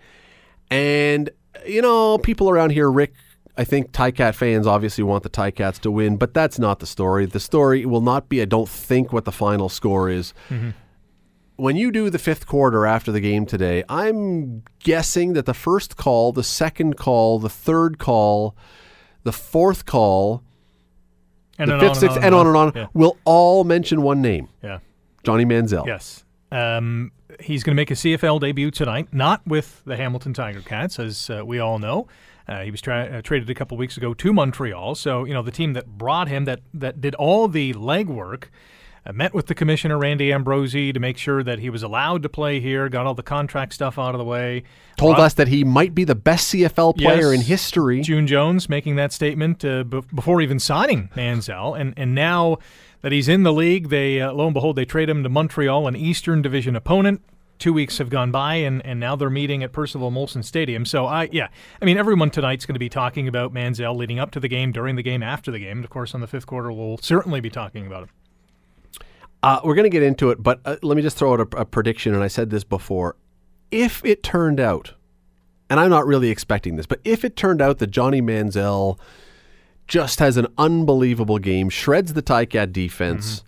[0.69, 1.29] And,
[1.65, 3.13] you know, people around here, Rick,
[3.57, 7.25] I think Ticat fans obviously want the Ticats to win, but that's not the story.
[7.25, 10.33] The story will not be, I don't think, what the final score is.
[11.61, 15.95] When you do the fifth quarter after the game today, I'm guessing that the first
[15.95, 18.55] call, the second call, the third call,
[19.21, 20.41] the fourth call,
[21.59, 22.87] And the on fifth, sixth, and on and on Yeah.
[22.95, 24.79] will all mention one name yeah.
[25.23, 25.85] Johnny Manziel.
[25.85, 26.25] Yes.
[26.51, 30.97] Um, he's going to make a CFL debut tonight, not with the Hamilton Tiger Cats,
[30.97, 32.07] as uh, we all know.
[32.47, 34.95] Uh, he was tra- uh, traded a couple weeks ago to Montreal.
[34.95, 38.45] So, you know, the team that brought him, that, that did all the legwork,
[39.05, 42.29] uh, met with the commissioner, Randy Ambrosie, to make sure that he was allowed to
[42.29, 44.63] play here, got all the contract stuff out of the way.
[44.97, 47.39] told us that he might be the best CFL player Yes.
[47.39, 48.01] in history.
[48.01, 52.57] June Jones making that statement uh, b- before even signing Manziel, and and now
[53.01, 55.87] that he's in the league, they uh, lo and behold they trade him to Montreal,
[55.87, 57.21] an Eastern Division opponent.
[57.57, 60.83] Two weeks have gone by, and, and now they're meeting at Percival Molson Stadium.
[60.85, 61.47] So I yeah,
[61.81, 64.71] I mean everyone tonight's going to be talking about Manziel leading up to the game,
[64.71, 67.39] during the game, after the game, and of course on the fifth quarter we'll certainly
[67.39, 68.09] be talking about him.
[69.43, 71.57] Uh, we're going to get into it, but uh, let me just throw out a,
[71.61, 73.15] a prediction, and I said this before.
[73.71, 74.93] If it turned out,
[75.69, 78.99] and I'm not really expecting this, but if it turned out that Johnny Manziel
[79.87, 83.47] just has an unbelievable game, shreds the Ticat defense, Mm-hmm.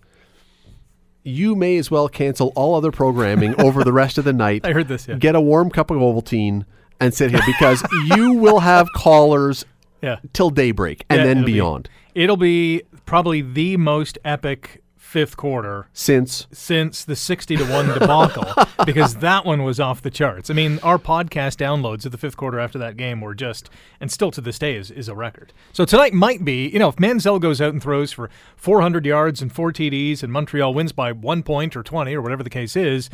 [1.24, 4.64] you may as well cancel all other programming over the rest of the night.
[4.66, 5.06] I heard this.
[5.08, 6.64] Yeah, Get a warm cup of Ovaltine
[7.00, 7.82] and sit here because
[8.16, 9.64] you will have callers
[10.02, 10.16] yeah.
[10.32, 11.88] till daybreak and Yeah, then it'll be- beyond.
[12.14, 14.82] It'll be probably the most epic
[15.14, 18.52] fifth quarter Since since the 60 to 1 debacle
[18.84, 20.50] because that one was off the charts.
[20.50, 24.10] I mean, our podcast downloads of the fifth quarter after that game were just, and
[24.10, 25.52] still to this day is, is a record.
[25.72, 29.40] So tonight might be, you know, if Manziel goes out and throws for 400 yards
[29.40, 32.74] and four TDs and Montreal wins by one point or 20 or whatever the case
[32.74, 33.08] is,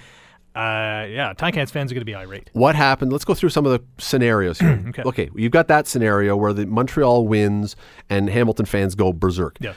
[0.56, 2.48] uh, yeah, Ticats fans are going to be irate.
[2.54, 3.12] what happened?
[3.12, 4.82] Let's go through some of the scenarios here.
[5.06, 5.28] Okay.
[5.34, 7.76] you've got that scenario where the Montreal wins
[8.08, 9.58] and Hamilton fans go berserk.
[9.60, 9.74] Yeah.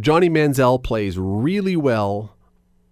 [0.00, 2.32] Johnny Manziel plays really well,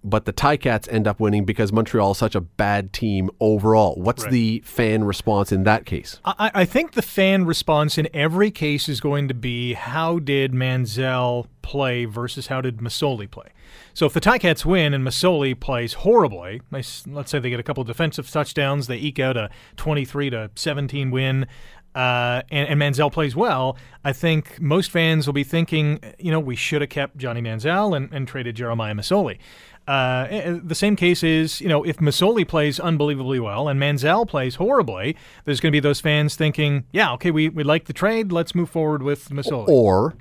[0.02, 3.94] but the Ticats end up winning because Montreal is such a bad team overall.
[3.96, 4.32] What's Right.
[4.32, 6.20] the fan response in that case?
[6.24, 10.52] I, I think the fan response in every case is going to be how did
[10.52, 13.46] Manziel play versus how did Masoli play.
[13.94, 17.80] So if the Ticats win and Masoli plays horribly, let's say they get a couple
[17.80, 21.46] of defensive touchdowns, they eke out a 23 to 17 win,
[21.94, 26.40] uh, and, and Manziel plays well, I think most fans will be thinking, you know,
[26.40, 29.38] we should have kept Johnny Manziel and, and traded Jeremiah Masoli.
[29.86, 34.26] Uh, eh, the same case is, you know, if Masoli plays unbelievably well and Manziel
[34.26, 37.92] plays horribly, there's going to be those fans thinking, yeah, okay, we, we like the
[37.92, 39.68] trade, let's move forward with Masoli.
[39.68, 40.14] Or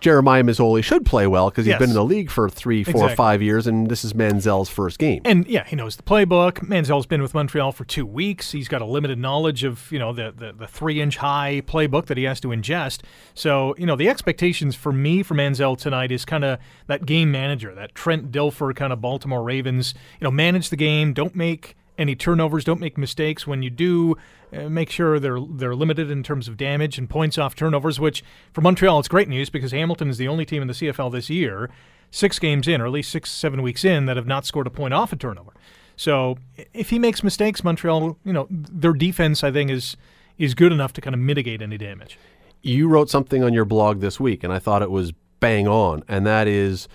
[0.00, 1.78] Jeremiah Masoli should play well because he's Yes.
[1.78, 3.16] been in the league for three, four, Exactly.
[3.16, 5.22] five years, and this is Manziel's first game.
[5.24, 6.66] And yeah, he knows the playbook.
[6.68, 8.52] Manziel's been with Montreal for two weeks.
[8.52, 12.06] He's got a limited knowledge of you know the the, the three inch high playbook
[12.06, 13.00] that he has to ingest.
[13.34, 17.30] So you know the expectations for me for Manziel tonight is kind of that game
[17.30, 19.94] manager, that Trent Dilfer kind of Baltimore Ravens.
[20.20, 21.12] You know, manage the game.
[21.12, 22.64] Don't make any turnovers.
[22.64, 23.46] Don't make mistakes.
[23.46, 24.16] When you do,
[24.52, 28.00] uh, make sure they're they're limited in terms of damage and points off turnovers.
[28.00, 31.12] Which for Montreal, it's great news because Hamilton is the only team in the CFL
[31.12, 31.70] this year
[32.10, 34.70] six games in, or at least six, seven weeks in, that have not scored a
[34.70, 35.52] point off a turnover.
[35.96, 36.38] So
[36.72, 39.96] if he makes mistakes, Montreal, you know, their defense, I think, is
[40.38, 42.18] is good enough to kind of mitigate any damage.
[42.62, 46.02] You wrote something on your blog this week, and I thought it was bang on,
[46.08, 46.88] and that is,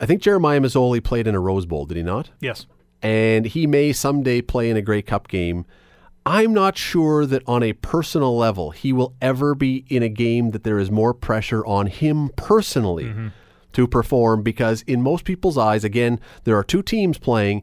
[0.00, 2.30] I think Jeremiah Masoli played in a Rose Bowl, did he not?
[2.40, 2.66] Yes.
[3.04, 5.64] And he may someday play in a Grey Cup game.
[6.26, 10.52] I'm not sure that on a personal level he will ever be in a game
[10.52, 13.28] that there is more pressure on him personally Mm-hmm.
[13.74, 17.62] to perform because in most people's eyes again there are two teams playing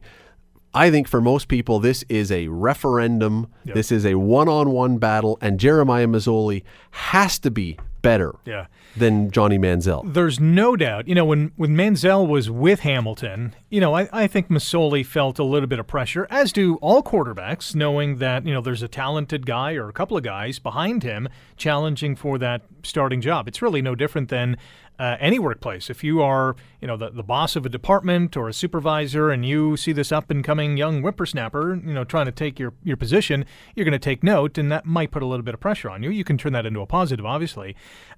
[0.74, 3.74] I think for most people this is a referendum Yep.
[3.74, 6.62] this is a one-on-one battle and Jeremiah Masoli
[6.92, 8.66] has to be better Yeah.
[8.96, 11.08] than Johnny Manziel There's no doubt.
[11.08, 15.38] You know, when, when Manziel was with Hamilton, you know, I, I think Masoli felt
[15.38, 18.88] a little bit of pressure, as do all quarterbacks, knowing that, you know, there's a
[18.88, 23.48] talented guy or a couple of guys behind him challenging for that starting job.
[23.48, 24.56] It's really no different than
[24.98, 25.90] uh, any workplace.
[25.90, 29.44] If you are, you know, the, the boss of a department or a supervisor and
[29.44, 32.96] you see this up and coming young whippersnapper, you know, trying to take your, your
[32.96, 35.90] position, you're going to take note, and that might put a little bit of pressure
[35.90, 36.10] on you.
[36.10, 37.74] You can turn that into a positive, obviously.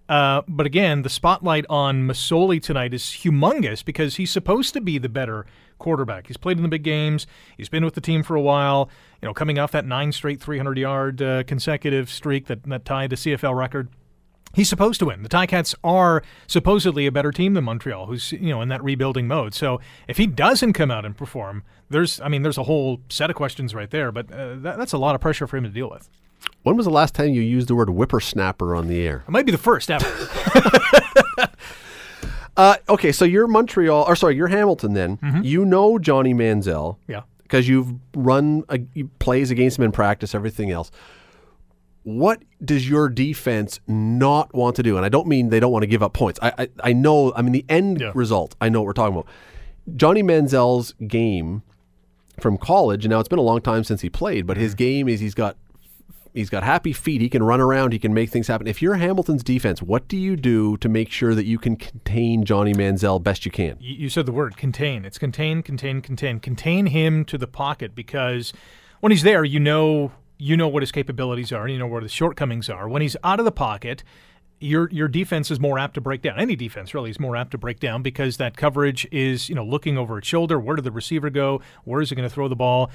[0.08, 4.98] Uh, but again, the spotlight on Masoli tonight is humongous because he's supposed to be
[4.98, 5.46] the better
[5.78, 6.26] quarterback.
[6.26, 7.26] He's played in the big games.
[7.56, 8.90] He's been with the team for a while.
[9.22, 13.12] You know, coming off that nine straight 300 yard uh, consecutive streak that, that tied
[13.12, 13.88] a CFL record.
[14.54, 15.22] He's supposed to win.
[15.22, 19.26] The Ticats are supposedly a better team than Montreal, who's you know in that rebuilding
[19.26, 19.54] mode.
[19.54, 23.30] So if he doesn't come out and perform, there's I mean there's a whole set
[23.30, 24.12] of questions right there.
[24.12, 26.08] But uh, that, that's a lot of pressure for him to deal with.
[26.62, 29.46] when was the last time you used the word whippersnapper on the air It might
[29.46, 30.06] be the first ever.
[32.56, 34.94] Uh, okay, so you're Montreal, or sorry, you're Hamilton.
[34.94, 35.40] Then Mm-hmm.
[35.42, 37.22] you know Johnny Manziel yeah.
[37.42, 38.78] because you've run a,
[39.18, 40.92] plays against him in practice, everything else.
[42.04, 44.96] What does your defense not want to do?
[44.96, 46.38] And I don't mean they don't want to give up points.
[46.42, 47.32] I I, I know.
[47.34, 48.12] I mean the end Yeah.
[48.14, 48.54] result.
[48.60, 49.26] I know what we're talking about.
[49.96, 51.62] Johnny Manziel's game
[52.40, 53.04] from college.
[53.04, 54.62] and Now it's been a long time since he played, but Mm-hmm.
[54.64, 55.56] his game is he's got
[56.34, 57.20] he's got happy feet.
[57.20, 57.92] He can run around.
[57.92, 58.66] He can make things happen.
[58.66, 62.44] If you're Hamilton's defense, what do you do to make sure that you can contain
[62.44, 63.76] Johnny Manziel best you can?
[63.80, 65.04] you said the word contain.
[65.04, 66.40] It's contain, contain, contain.
[66.40, 68.52] Contain him to the pocket because
[69.00, 70.10] when he's there, you know
[70.48, 72.88] you know what his capabilities are, and you know where the shortcomings are.
[72.88, 74.04] When he's out of the pocket,
[74.60, 76.38] your your defense is more apt to break down.
[76.38, 79.64] Any defense really is more apt to break down because that coverage is you know
[79.64, 80.58] looking over its shoulder.
[80.60, 81.60] Where did the receiver go?
[81.84, 82.90] Where is he going to throw the ball?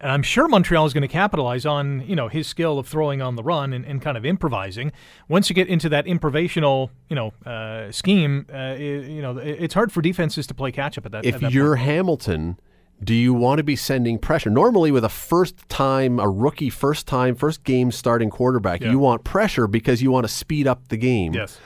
[0.00, 3.20] And I'm sure Montreal is going to capitalize on you know his skill of throwing
[3.20, 4.92] on the run and, and kind of improvising.
[5.28, 9.74] Once you get into that improvisational you know uh, scheme, uh, you know it- it's
[9.74, 11.24] hard for defenses to play catch up at that.
[11.24, 11.86] if at that you're point.
[11.86, 12.60] Hamilton,
[13.02, 14.50] do you want to be sending pressure?
[14.50, 18.90] Normally, with a first time, a rookie first time, first game starting quarterback, Yeah.
[18.90, 21.32] you want pressure because you want to speed up the game.
[21.34, 21.58] yes.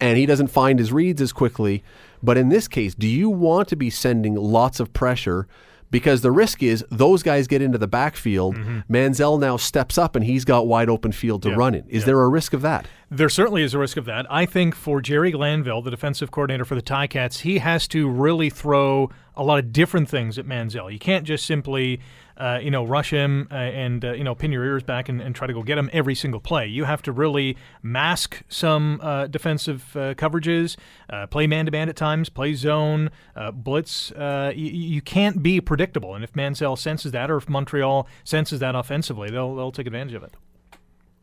[0.00, 1.84] And he doesn't find his reads as quickly.
[2.22, 5.46] But in this case, do you want to be sending lots of pressure?
[5.90, 8.54] Because the risk is those guys get into the backfield.
[8.88, 11.58] Manziel now steps up and he's got wide open field to Mm-hmm.
[11.58, 11.64] Yeah.
[11.64, 11.84] run in.
[11.88, 12.06] Is Yeah.
[12.06, 12.86] there a risk of that?
[13.12, 14.24] There certainly is a risk of that.
[14.30, 18.50] I think for Jerry Glanville, the defensive coordinator for the Ticats, he has to really
[18.50, 20.92] throw a lot of different things at Manziel.
[20.92, 21.98] You can't just simply,
[22.36, 25.20] uh, you know, rush him uh, and uh, you know pin your ears back and,
[25.20, 26.68] and try to go get him every single play.
[26.68, 30.76] You have to really mask some uh, defensive uh, coverages,
[31.08, 33.10] uh, play man to man at times, play zone,
[33.54, 34.12] blitz.
[34.16, 38.76] You, you can't be predictable, and if Manziel senses that, or if Montreal senses that
[38.76, 40.32] offensively, they'll they'll take advantage of it.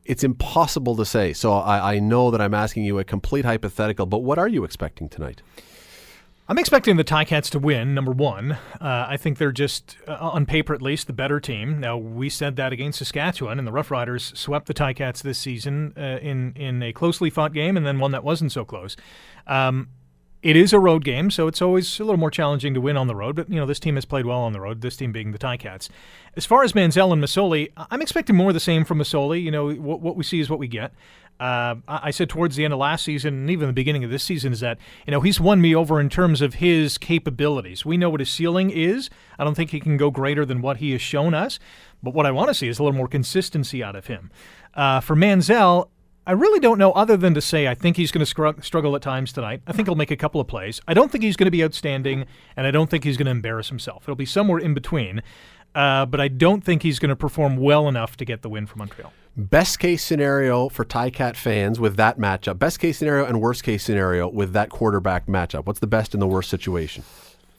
[0.08, 1.34] It's impossible to say.
[1.34, 4.64] So I, I know that I'm asking you a complete hypothetical, but what are you
[4.64, 5.42] expecting tonight?
[6.50, 7.94] I'm expecting the Ticats to win.
[7.94, 11.82] Number one, uh, I think they're just, uh, on paper at least, the better team.
[11.82, 15.94] Now we said that against Saskatchewan, and the Rough Riders swept the Ticats this season
[15.98, 18.96] uh, in in a closely fought game, and then one that wasn't so close.
[19.46, 19.90] Um,
[20.44, 23.08] it is a road game, so it's always a little more challenging to win on
[23.08, 23.36] the road.
[23.36, 24.82] But you know, this team has played well on the road.
[24.82, 25.90] This team being the Ticats.
[26.36, 29.42] As far as Manziel and Masoli, I'm expecting more of the same from Masoli.
[29.42, 30.94] You know, what, what we see is what we get.
[31.40, 34.10] Uh, I I said towards the end of last season and even the beginning of
[34.10, 37.86] this season is that you know he's won me over in terms of his capabilities.
[37.86, 39.10] We know what his ceiling is.
[39.38, 41.60] I don't think he can go greater than what he has shown us.
[42.02, 44.32] But what I want to see is a little more consistency out of him.
[44.76, 45.90] Uh, for Manziel,
[46.28, 48.96] I really don't know other than to say I think he's going to scru- struggle
[48.98, 49.62] at times tonight.
[49.66, 50.82] I think he'll make a couple of plays.
[50.88, 52.26] I don't think he's going to be outstanding,
[52.58, 54.04] and I don't think he's going to embarrass himself.
[54.04, 55.24] It'll be somewhere in between.
[55.74, 58.66] Uh, but I don't think he's going to perform well enough to get the win
[58.66, 59.14] for Montreal.
[59.36, 62.58] Best case scenario for Ticat fans with that matchup.
[62.58, 65.66] Best case scenario and worst case scenario with that quarterback matchup.
[65.66, 67.04] What's the best and the worst situation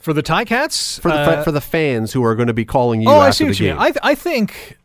[0.01, 3.01] For the Ticats, for the uh, for the fans who are going to be calling
[3.01, 3.77] you oh, I see the what you game?
[3.77, 3.83] mean.
[3.83, 4.77] I, th- I think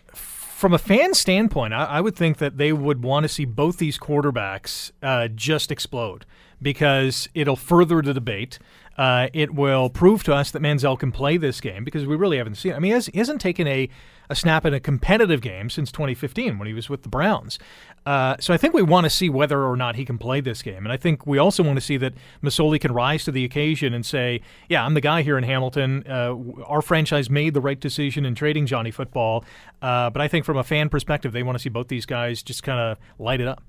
[0.64, 3.80] from a fan standpoint, I, I would think that they would want to see both
[3.80, 6.26] these quarterbacks uh, just explode
[6.62, 8.60] because it'll further the debate.
[8.98, 12.38] Uh, it will prove to us that Manziel can play this game because we really
[12.38, 12.72] haven't seen.
[12.72, 13.90] I mean, he, has, he hasn't taken a,
[14.34, 17.60] a snap in a competitive game since 2015 when he was with the Browns.
[18.06, 20.62] Uh, so I think we want to see whether or not he can play this
[20.62, 22.14] game, and I think we also want to see that
[22.44, 26.04] Masoli can rise to the occasion and say, "Yeah, I'm the guy here in Hamilton.
[26.08, 29.46] Uh, our franchise made the right decision in trading Johnny Football."
[29.82, 32.44] Uh, but I think from a fan perspective, they want to see both these guys
[32.44, 33.64] just kind of light it up.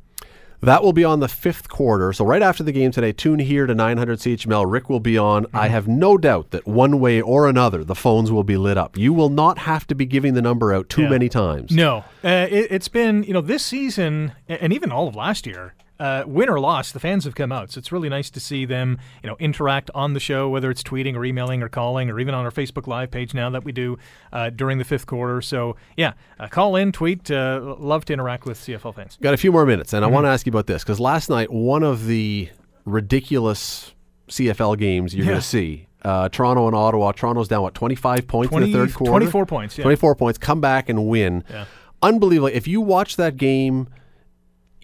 [0.64, 2.12] That will be on the fifth quarter.
[2.12, 4.64] So right after the game today, tune here to 900 CHML.
[4.70, 5.46] Rick will be on.
[5.52, 8.96] I have no doubt that one way or another, the phones will be lit up.
[8.96, 11.08] You will not have to be giving the number out too Yeah.
[11.10, 11.70] many times.
[11.72, 15.74] No, uh, it, it's been you know this season and even all of last year.
[16.00, 18.64] Uh, win or loss, the fans have come out, so it's really nice to see
[18.64, 22.18] them, you know, interact on the show, whether it's tweeting or emailing or calling, or
[22.18, 23.96] even on our Facebook Live page now that we do
[24.32, 25.40] uh, during the fifth quarter.
[25.40, 27.30] So yeah, uh, call in, tweet.
[27.30, 29.16] Uh, love to interact with CFL fans.
[29.22, 30.14] Got a few more minutes, and I Mm-hmm.
[30.14, 32.48] want to ask you about this because last night, one of the
[32.84, 33.92] ridiculous
[34.28, 35.32] CFL games you're Yeah.
[35.32, 35.86] going to see.
[36.02, 37.12] Uh, Toronto and Ottawa.
[37.12, 39.10] Toronto's down what 25 points 20 in the third quarter.
[39.10, 39.82] 24 points, yeah.
[39.84, 40.38] 24 points.
[40.38, 41.44] Come back and win.
[41.48, 41.64] Yeah.
[42.02, 42.48] Unbelievable.
[42.52, 43.88] If you watch that game,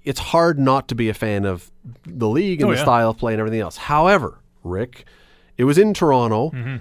[0.05, 1.71] it's hard not to be a fan of
[2.07, 2.85] the league and Oh, the yeah.
[2.85, 3.77] style of play and everything else.
[3.77, 5.05] However, Rick,
[5.57, 6.77] it was in Toronto, Mm-hmm.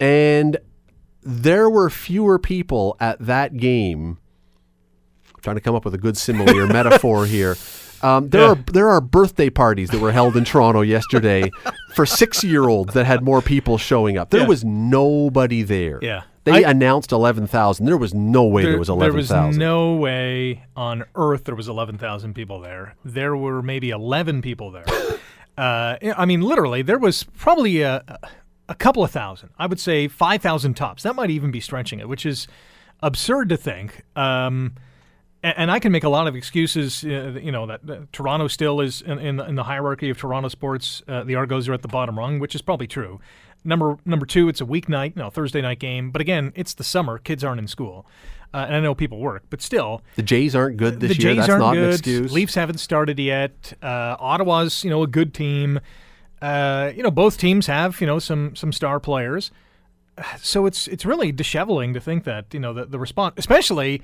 [0.00, 0.56] and
[1.22, 4.18] there were fewer people at that game.
[5.42, 7.56] trying to come up with a good simile or metaphor here.
[8.02, 8.48] Um, there Yeah.
[8.52, 11.50] are there are birthday parties that were held in Toronto yesterday
[11.94, 14.30] for six year olds that had more people showing up.
[14.30, 14.46] There Yeah.
[14.48, 15.98] was nobody there.
[16.02, 16.22] Yeah.
[16.46, 17.86] They I- announced eleven thousand.
[17.86, 19.14] There was no way there, was eleven thousand.
[19.14, 19.58] there was thousand.
[19.60, 22.94] no way on earth there was 11,000 people there.
[23.04, 24.84] There were maybe 11 people there.
[25.58, 28.02] uh, I mean, literally, there was probably a,
[28.68, 29.50] a couple of thousand.
[29.58, 31.02] I would say 5,000 tops.
[31.02, 32.46] That might even be stretching it, which is
[33.02, 34.02] absurd to think.
[34.14, 34.74] Um,
[35.42, 37.04] and I can make a lot of excuses.
[37.04, 40.18] Uh, you know that, that Toronto still is in, in, the, in the hierarchy of
[40.18, 41.02] Toronto sports.
[41.06, 43.20] Uh, the Argos are at the bottom rung, which is probably true.
[43.66, 46.10] Number number two, it's a weeknight, no Thursday night game.
[46.10, 48.06] But again, it's the summer; kids aren't in school,
[48.54, 49.44] uh, and I know people work.
[49.50, 51.32] But still, The Jays aren't good this the year.
[51.34, 51.84] Jays That's aren't not good.
[51.88, 52.32] an excuse.
[52.32, 53.72] Leafs haven't started yet.
[53.82, 55.80] Uh, Ottawa's you know a good team.
[56.40, 59.50] Uh, you know both teams have you know some some star players.
[60.40, 64.02] So it's it's really disheveling to think that you know the the response, especially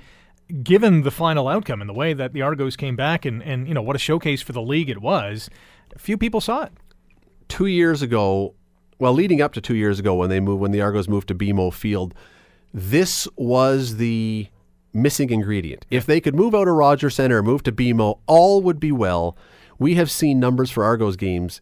[0.61, 3.73] given the final outcome and the way that the Argos came back and and you
[3.73, 5.49] know what a showcase for the league it was.
[5.97, 6.71] Few people saw it.
[7.47, 8.55] two years ago,
[9.03, 11.35] well, leading up to two years ago when they moved, when the Argos moved to
[11.35, 12.13] BMO Field,
[12.73, 14.47] this was the
[14.93, 15.85] missing ingredient.
[15.91, 18.93] If they could move out of Rogers Center and move to BMO, all would be
[18.93, 19.35] well.
[19.77, 21.59] We have seen numbers for Argos games,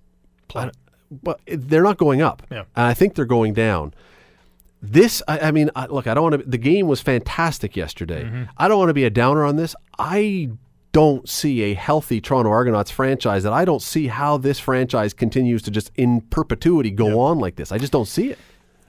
[1.10, 2.44] but they're not going up.
[2.52, 2.66] Yeah.
[2.76, 3.96] And I think they're going down.
[4.80, 6.48] This, I, I mean, I, look, I don't want to.
[6.48, 8.26] The game was fantastic yesterday.
[8.26, 8.44] Mm-hmm.
[8.56, 9.76] I don't want to be a downer on this.
[9.98, 10.52] I
[10.92, 13.44] don't see a healthy Toronto Argonauts franchise.
[13.44, 17.56] That I don't see how this franchise continues to just in perpetuity go on like
[17.56, 17.72] this.
[17.72, 18.39] I just don't see it.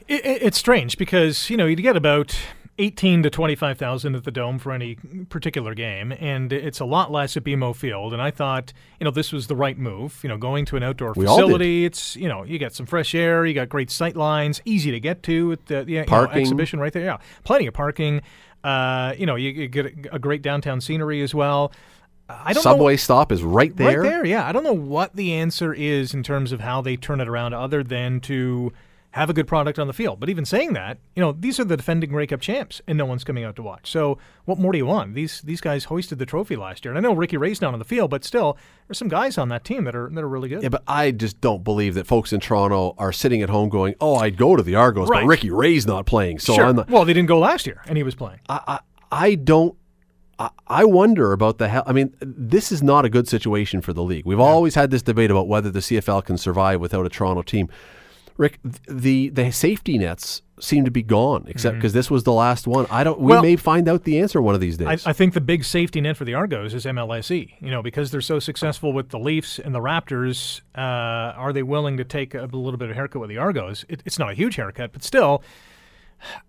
[0.09, 2.37] It, it, it's strange because you know you get about
[2.79, 4.97] eighteen to twenty five thousand at the dome for any
[5.29, 8.13] particular game, and it's a lot less at BMO Field.
[8.13, 10.19] And I thought you know this was the right move.
[10.23, 13.15] You know, going to an outdoor We facility, it's you know you got some fresh
[13.15, 16.25] air, you got great sight lines, easy to get to at the, the you know,
[16.33, 17.05] exhibition right there.
[17.05, 18.23] Yeah, plenty of parking.
[18.65, 21.73] Uh, you know, you, you get a great downtown scenery as well.
[22.29, 24.01] I don't know, Subway stop is right there.
[24.03, 24.47] Right there, yeah.
[24.47, 27.53] I don't know what the answer is in terms of how they turn it around,
[27.55, 28.73] other than to
[29.11, 30.19] have a good product on the field.
[30.19, 33.05] But even saying that, you know, these are the defending Grey Cup champs, and no
[33.05, 33.91] one's coming out to watch.
[33.91, 34.17] So,
[34.47, 35.15] what more do you want?
[35.15, 37.79] These these guys hoisted the trophy last year, and I know Ricky Ray's not on
[37.79, 38.57] the field, but still,
[38.89, 40.63] there's some guys on that team that are that are really good.
[40.63, 43.95] Yeah, but I just don't believe that folks in Toronto are sitting at home going,
[44.01, 45.21] "Oh, I'd go to the Argos, Right.
[45.23, 46.65] but Ricky Ray's not playing." So sure.
[46.65, 48.41] I'm not, well, they didn't go last year, and he was playing.
[48.49, 49.77] I, I, I don't.
[50.39, 51.83] I, I wonder about the hell.
[51.87, 54.25] I mean, this is not a good situation for the league.
[54.25, 57.69] We've always had this debate about whether the CFL can survive without a Toronto team.
[58.39, 58.59] Rick,
[58.89, 62.87] the the safety nets seem to be gone, except because this was the last one.
[62.91, 63.19] I don't.
[63.19, 63.31] We Mm-hmm.
[63.31, 65.07] Well, may find out the answer one of these I, days.
[65.07, 67.53] I think the big safety net for the Argos is MLSE.
[67.61, 70.81] You know, because they're so successful with the Leafs and the Raptors, uh,
[71.37, 73.85] are they willing to take a little bit of haircut with the Argos?
[73.89, 75.43] It, it's not a huge haircut, but still,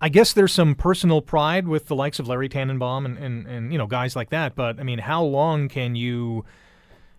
[0.02, 3.72] I guess there's some personal pride with the likes of Larry Tannenbaum and, and, and
[3.72, 4.56] you know guys like that.
[4.56, 6.46] But I mean, how long can you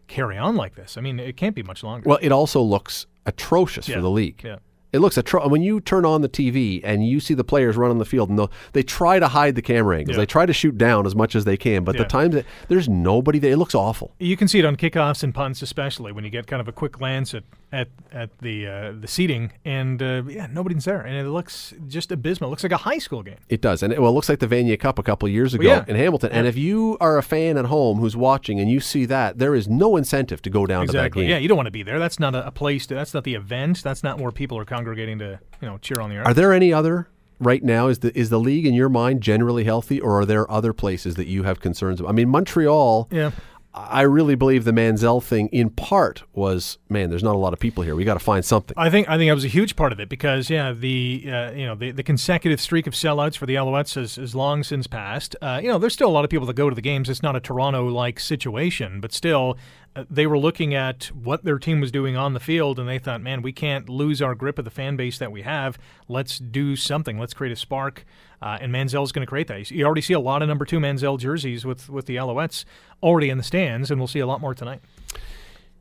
[0.09, 0.97] carry on like this?
[0.97, 2.09] I mean, it can't be much longer.
[2.09, 4.43] well, it also looks atrocious Yeah, for the league.
[4.45, 4.57] yeah.
[4.93, 7.91] It looks atro- when you turn on the TV and you see the players run
[7.91, 10.15] on the field, and they try to hide the camera angles.
[10.17, 10.21] Yeah.
[10.23, 12.89] They try to shoot down as much as they can, but the times that there's
[12.89, 14.15] nobody there, it looks awful.
[14.21, 16.73] You can see it on kickoffs and punts, especially when you get kind of a
[16.73, 17.43] quick glance at
[17.73, 22.13] at, at the uh, the seating, and uh, yeah, nobody's there, and it looks just
[22.13, 22.49] abysmal.
[22.49, 23.39] It looks like a high school game.
[23.49, 25.55] It does, and it, well, it looks like the Vanier Cup a couple of years
[25.55, 25.85] ago yeah.
[25.89, 26.31] in Hamilton.
[26.33, 29.55] And if you are a fan at home who's watching and you see that, there
[29.55, 31.23] is no incentive to go down to that Exactly.
[31.23, 31.31] game.
[31.31, 31.99] Yeah, you don't want to be there.
[31.99, 32.87] That's not a, a place.
[32.87, 33.83] To, that's not the event.
[33.83, 36.19] That's not where people are congregating to you know cheer on the.
[36.19, 37.09] Are there any other
[37.41, 37.89] right now?
[37.89, 41.17] Is the is the league in your mind generally healthy, or are there other places
[41.17, 42.11] that you have concerns about?
[42.11, 43.09] I mean, Montreal.
[43.11, 43.33] Yeah.
[43.77, 47.11] I really believe the Manziel thing, in part, was man.
[47.11, 47.97] There's not a lot of people here.
[47.97, 48.73] We got to find something.
[48.77, 51.51] I think I think that was a huge part of it because yeah the uh,
[51.51, 54.87] you know the, the consecutive streak of sellouts for the Alouettes has, has long since
[54.87, 55.35] passed.
[55.43, 57.11] Uh, you know there's still a lot of people that go to the games.
[57.11, 59.59] It's not a Toronto like situation, but still
[59.97, 62.99] uh, they were looking at what their team was doing on the field and they
[62.99, 65.79] thought, man, we can't lose our grip of the fan base that we have.
[66.09, 67.19] Let's do something.
[67.19, 68.05] Let's create a spark.
[68.45, 69.71] Uh, and Manziel's going to create that.
[69.71, 72.67] You already see a lot of number two Manziel jerseys with with the Alouettes
[73.03, 74.83] already in the stands, and we'll see a lot more tonight.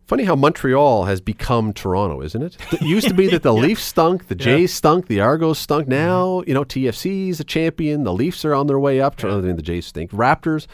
[0.07, 2.57] Funny how Montreal has become Toronto, isn't it?
[2.72, 5.88] It used to be that the Leafs stunk, the Jays stunk, the Argos stunk.
[5.89, 8.03] Now, you know, TFC is a champion.
[8.05, 9.24] The Leafs are on their way up.
[9.24, 10.11] I mean, the Jays stink.
[10.11, 10.68] Raptors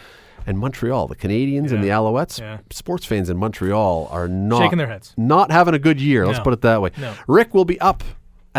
[0.47, 2.39] and Montreal, the Canadiens and the Alouettes.
[2.39, 2.59] Yeah.
[2.71, 5.13] Sports fans in Montreal are not Shaking their heads.
[5.17, 6.25] Not having a good year.
[6.25, 6.43] Let's No.
[6.43, 6.91] put it that way.
[6.99, 7.13] No.
[7.27, 8.03] Rick will be up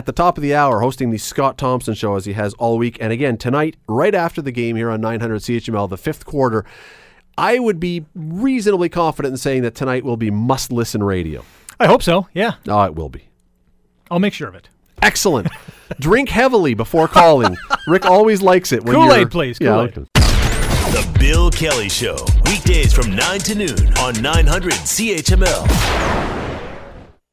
[0.00, 2.78] at the top of the hour hosting the Scott Thompson show as he has all
[2.78, 2.96] week.
[3.02, 6.64] And again, tonight, right after the game here on 900 CHML, the fifth quarter,
[7.36, 11.44] I would be reasonably confident in saying that tonight will be must listen radio.
[11.78, 12.28] I hope so.
[12.32, 13.28] Yeah, Oh, it will be.
[14.10, 14.70] I'll make sure of it.
[15.02, 15.48] Excellent.
[16.00, 17.58] Drink heavily before calling.
[17.86, 19.98] Rick always likes it when Kool-Aid, you're- please, Yeah, Kool-Aid.
[19.98, 20.06] okay.
[20.92, 22.16] The Bill Kelly Show.
[22.46, 26.39] Weekdays from 9 to noon on 900 CHML.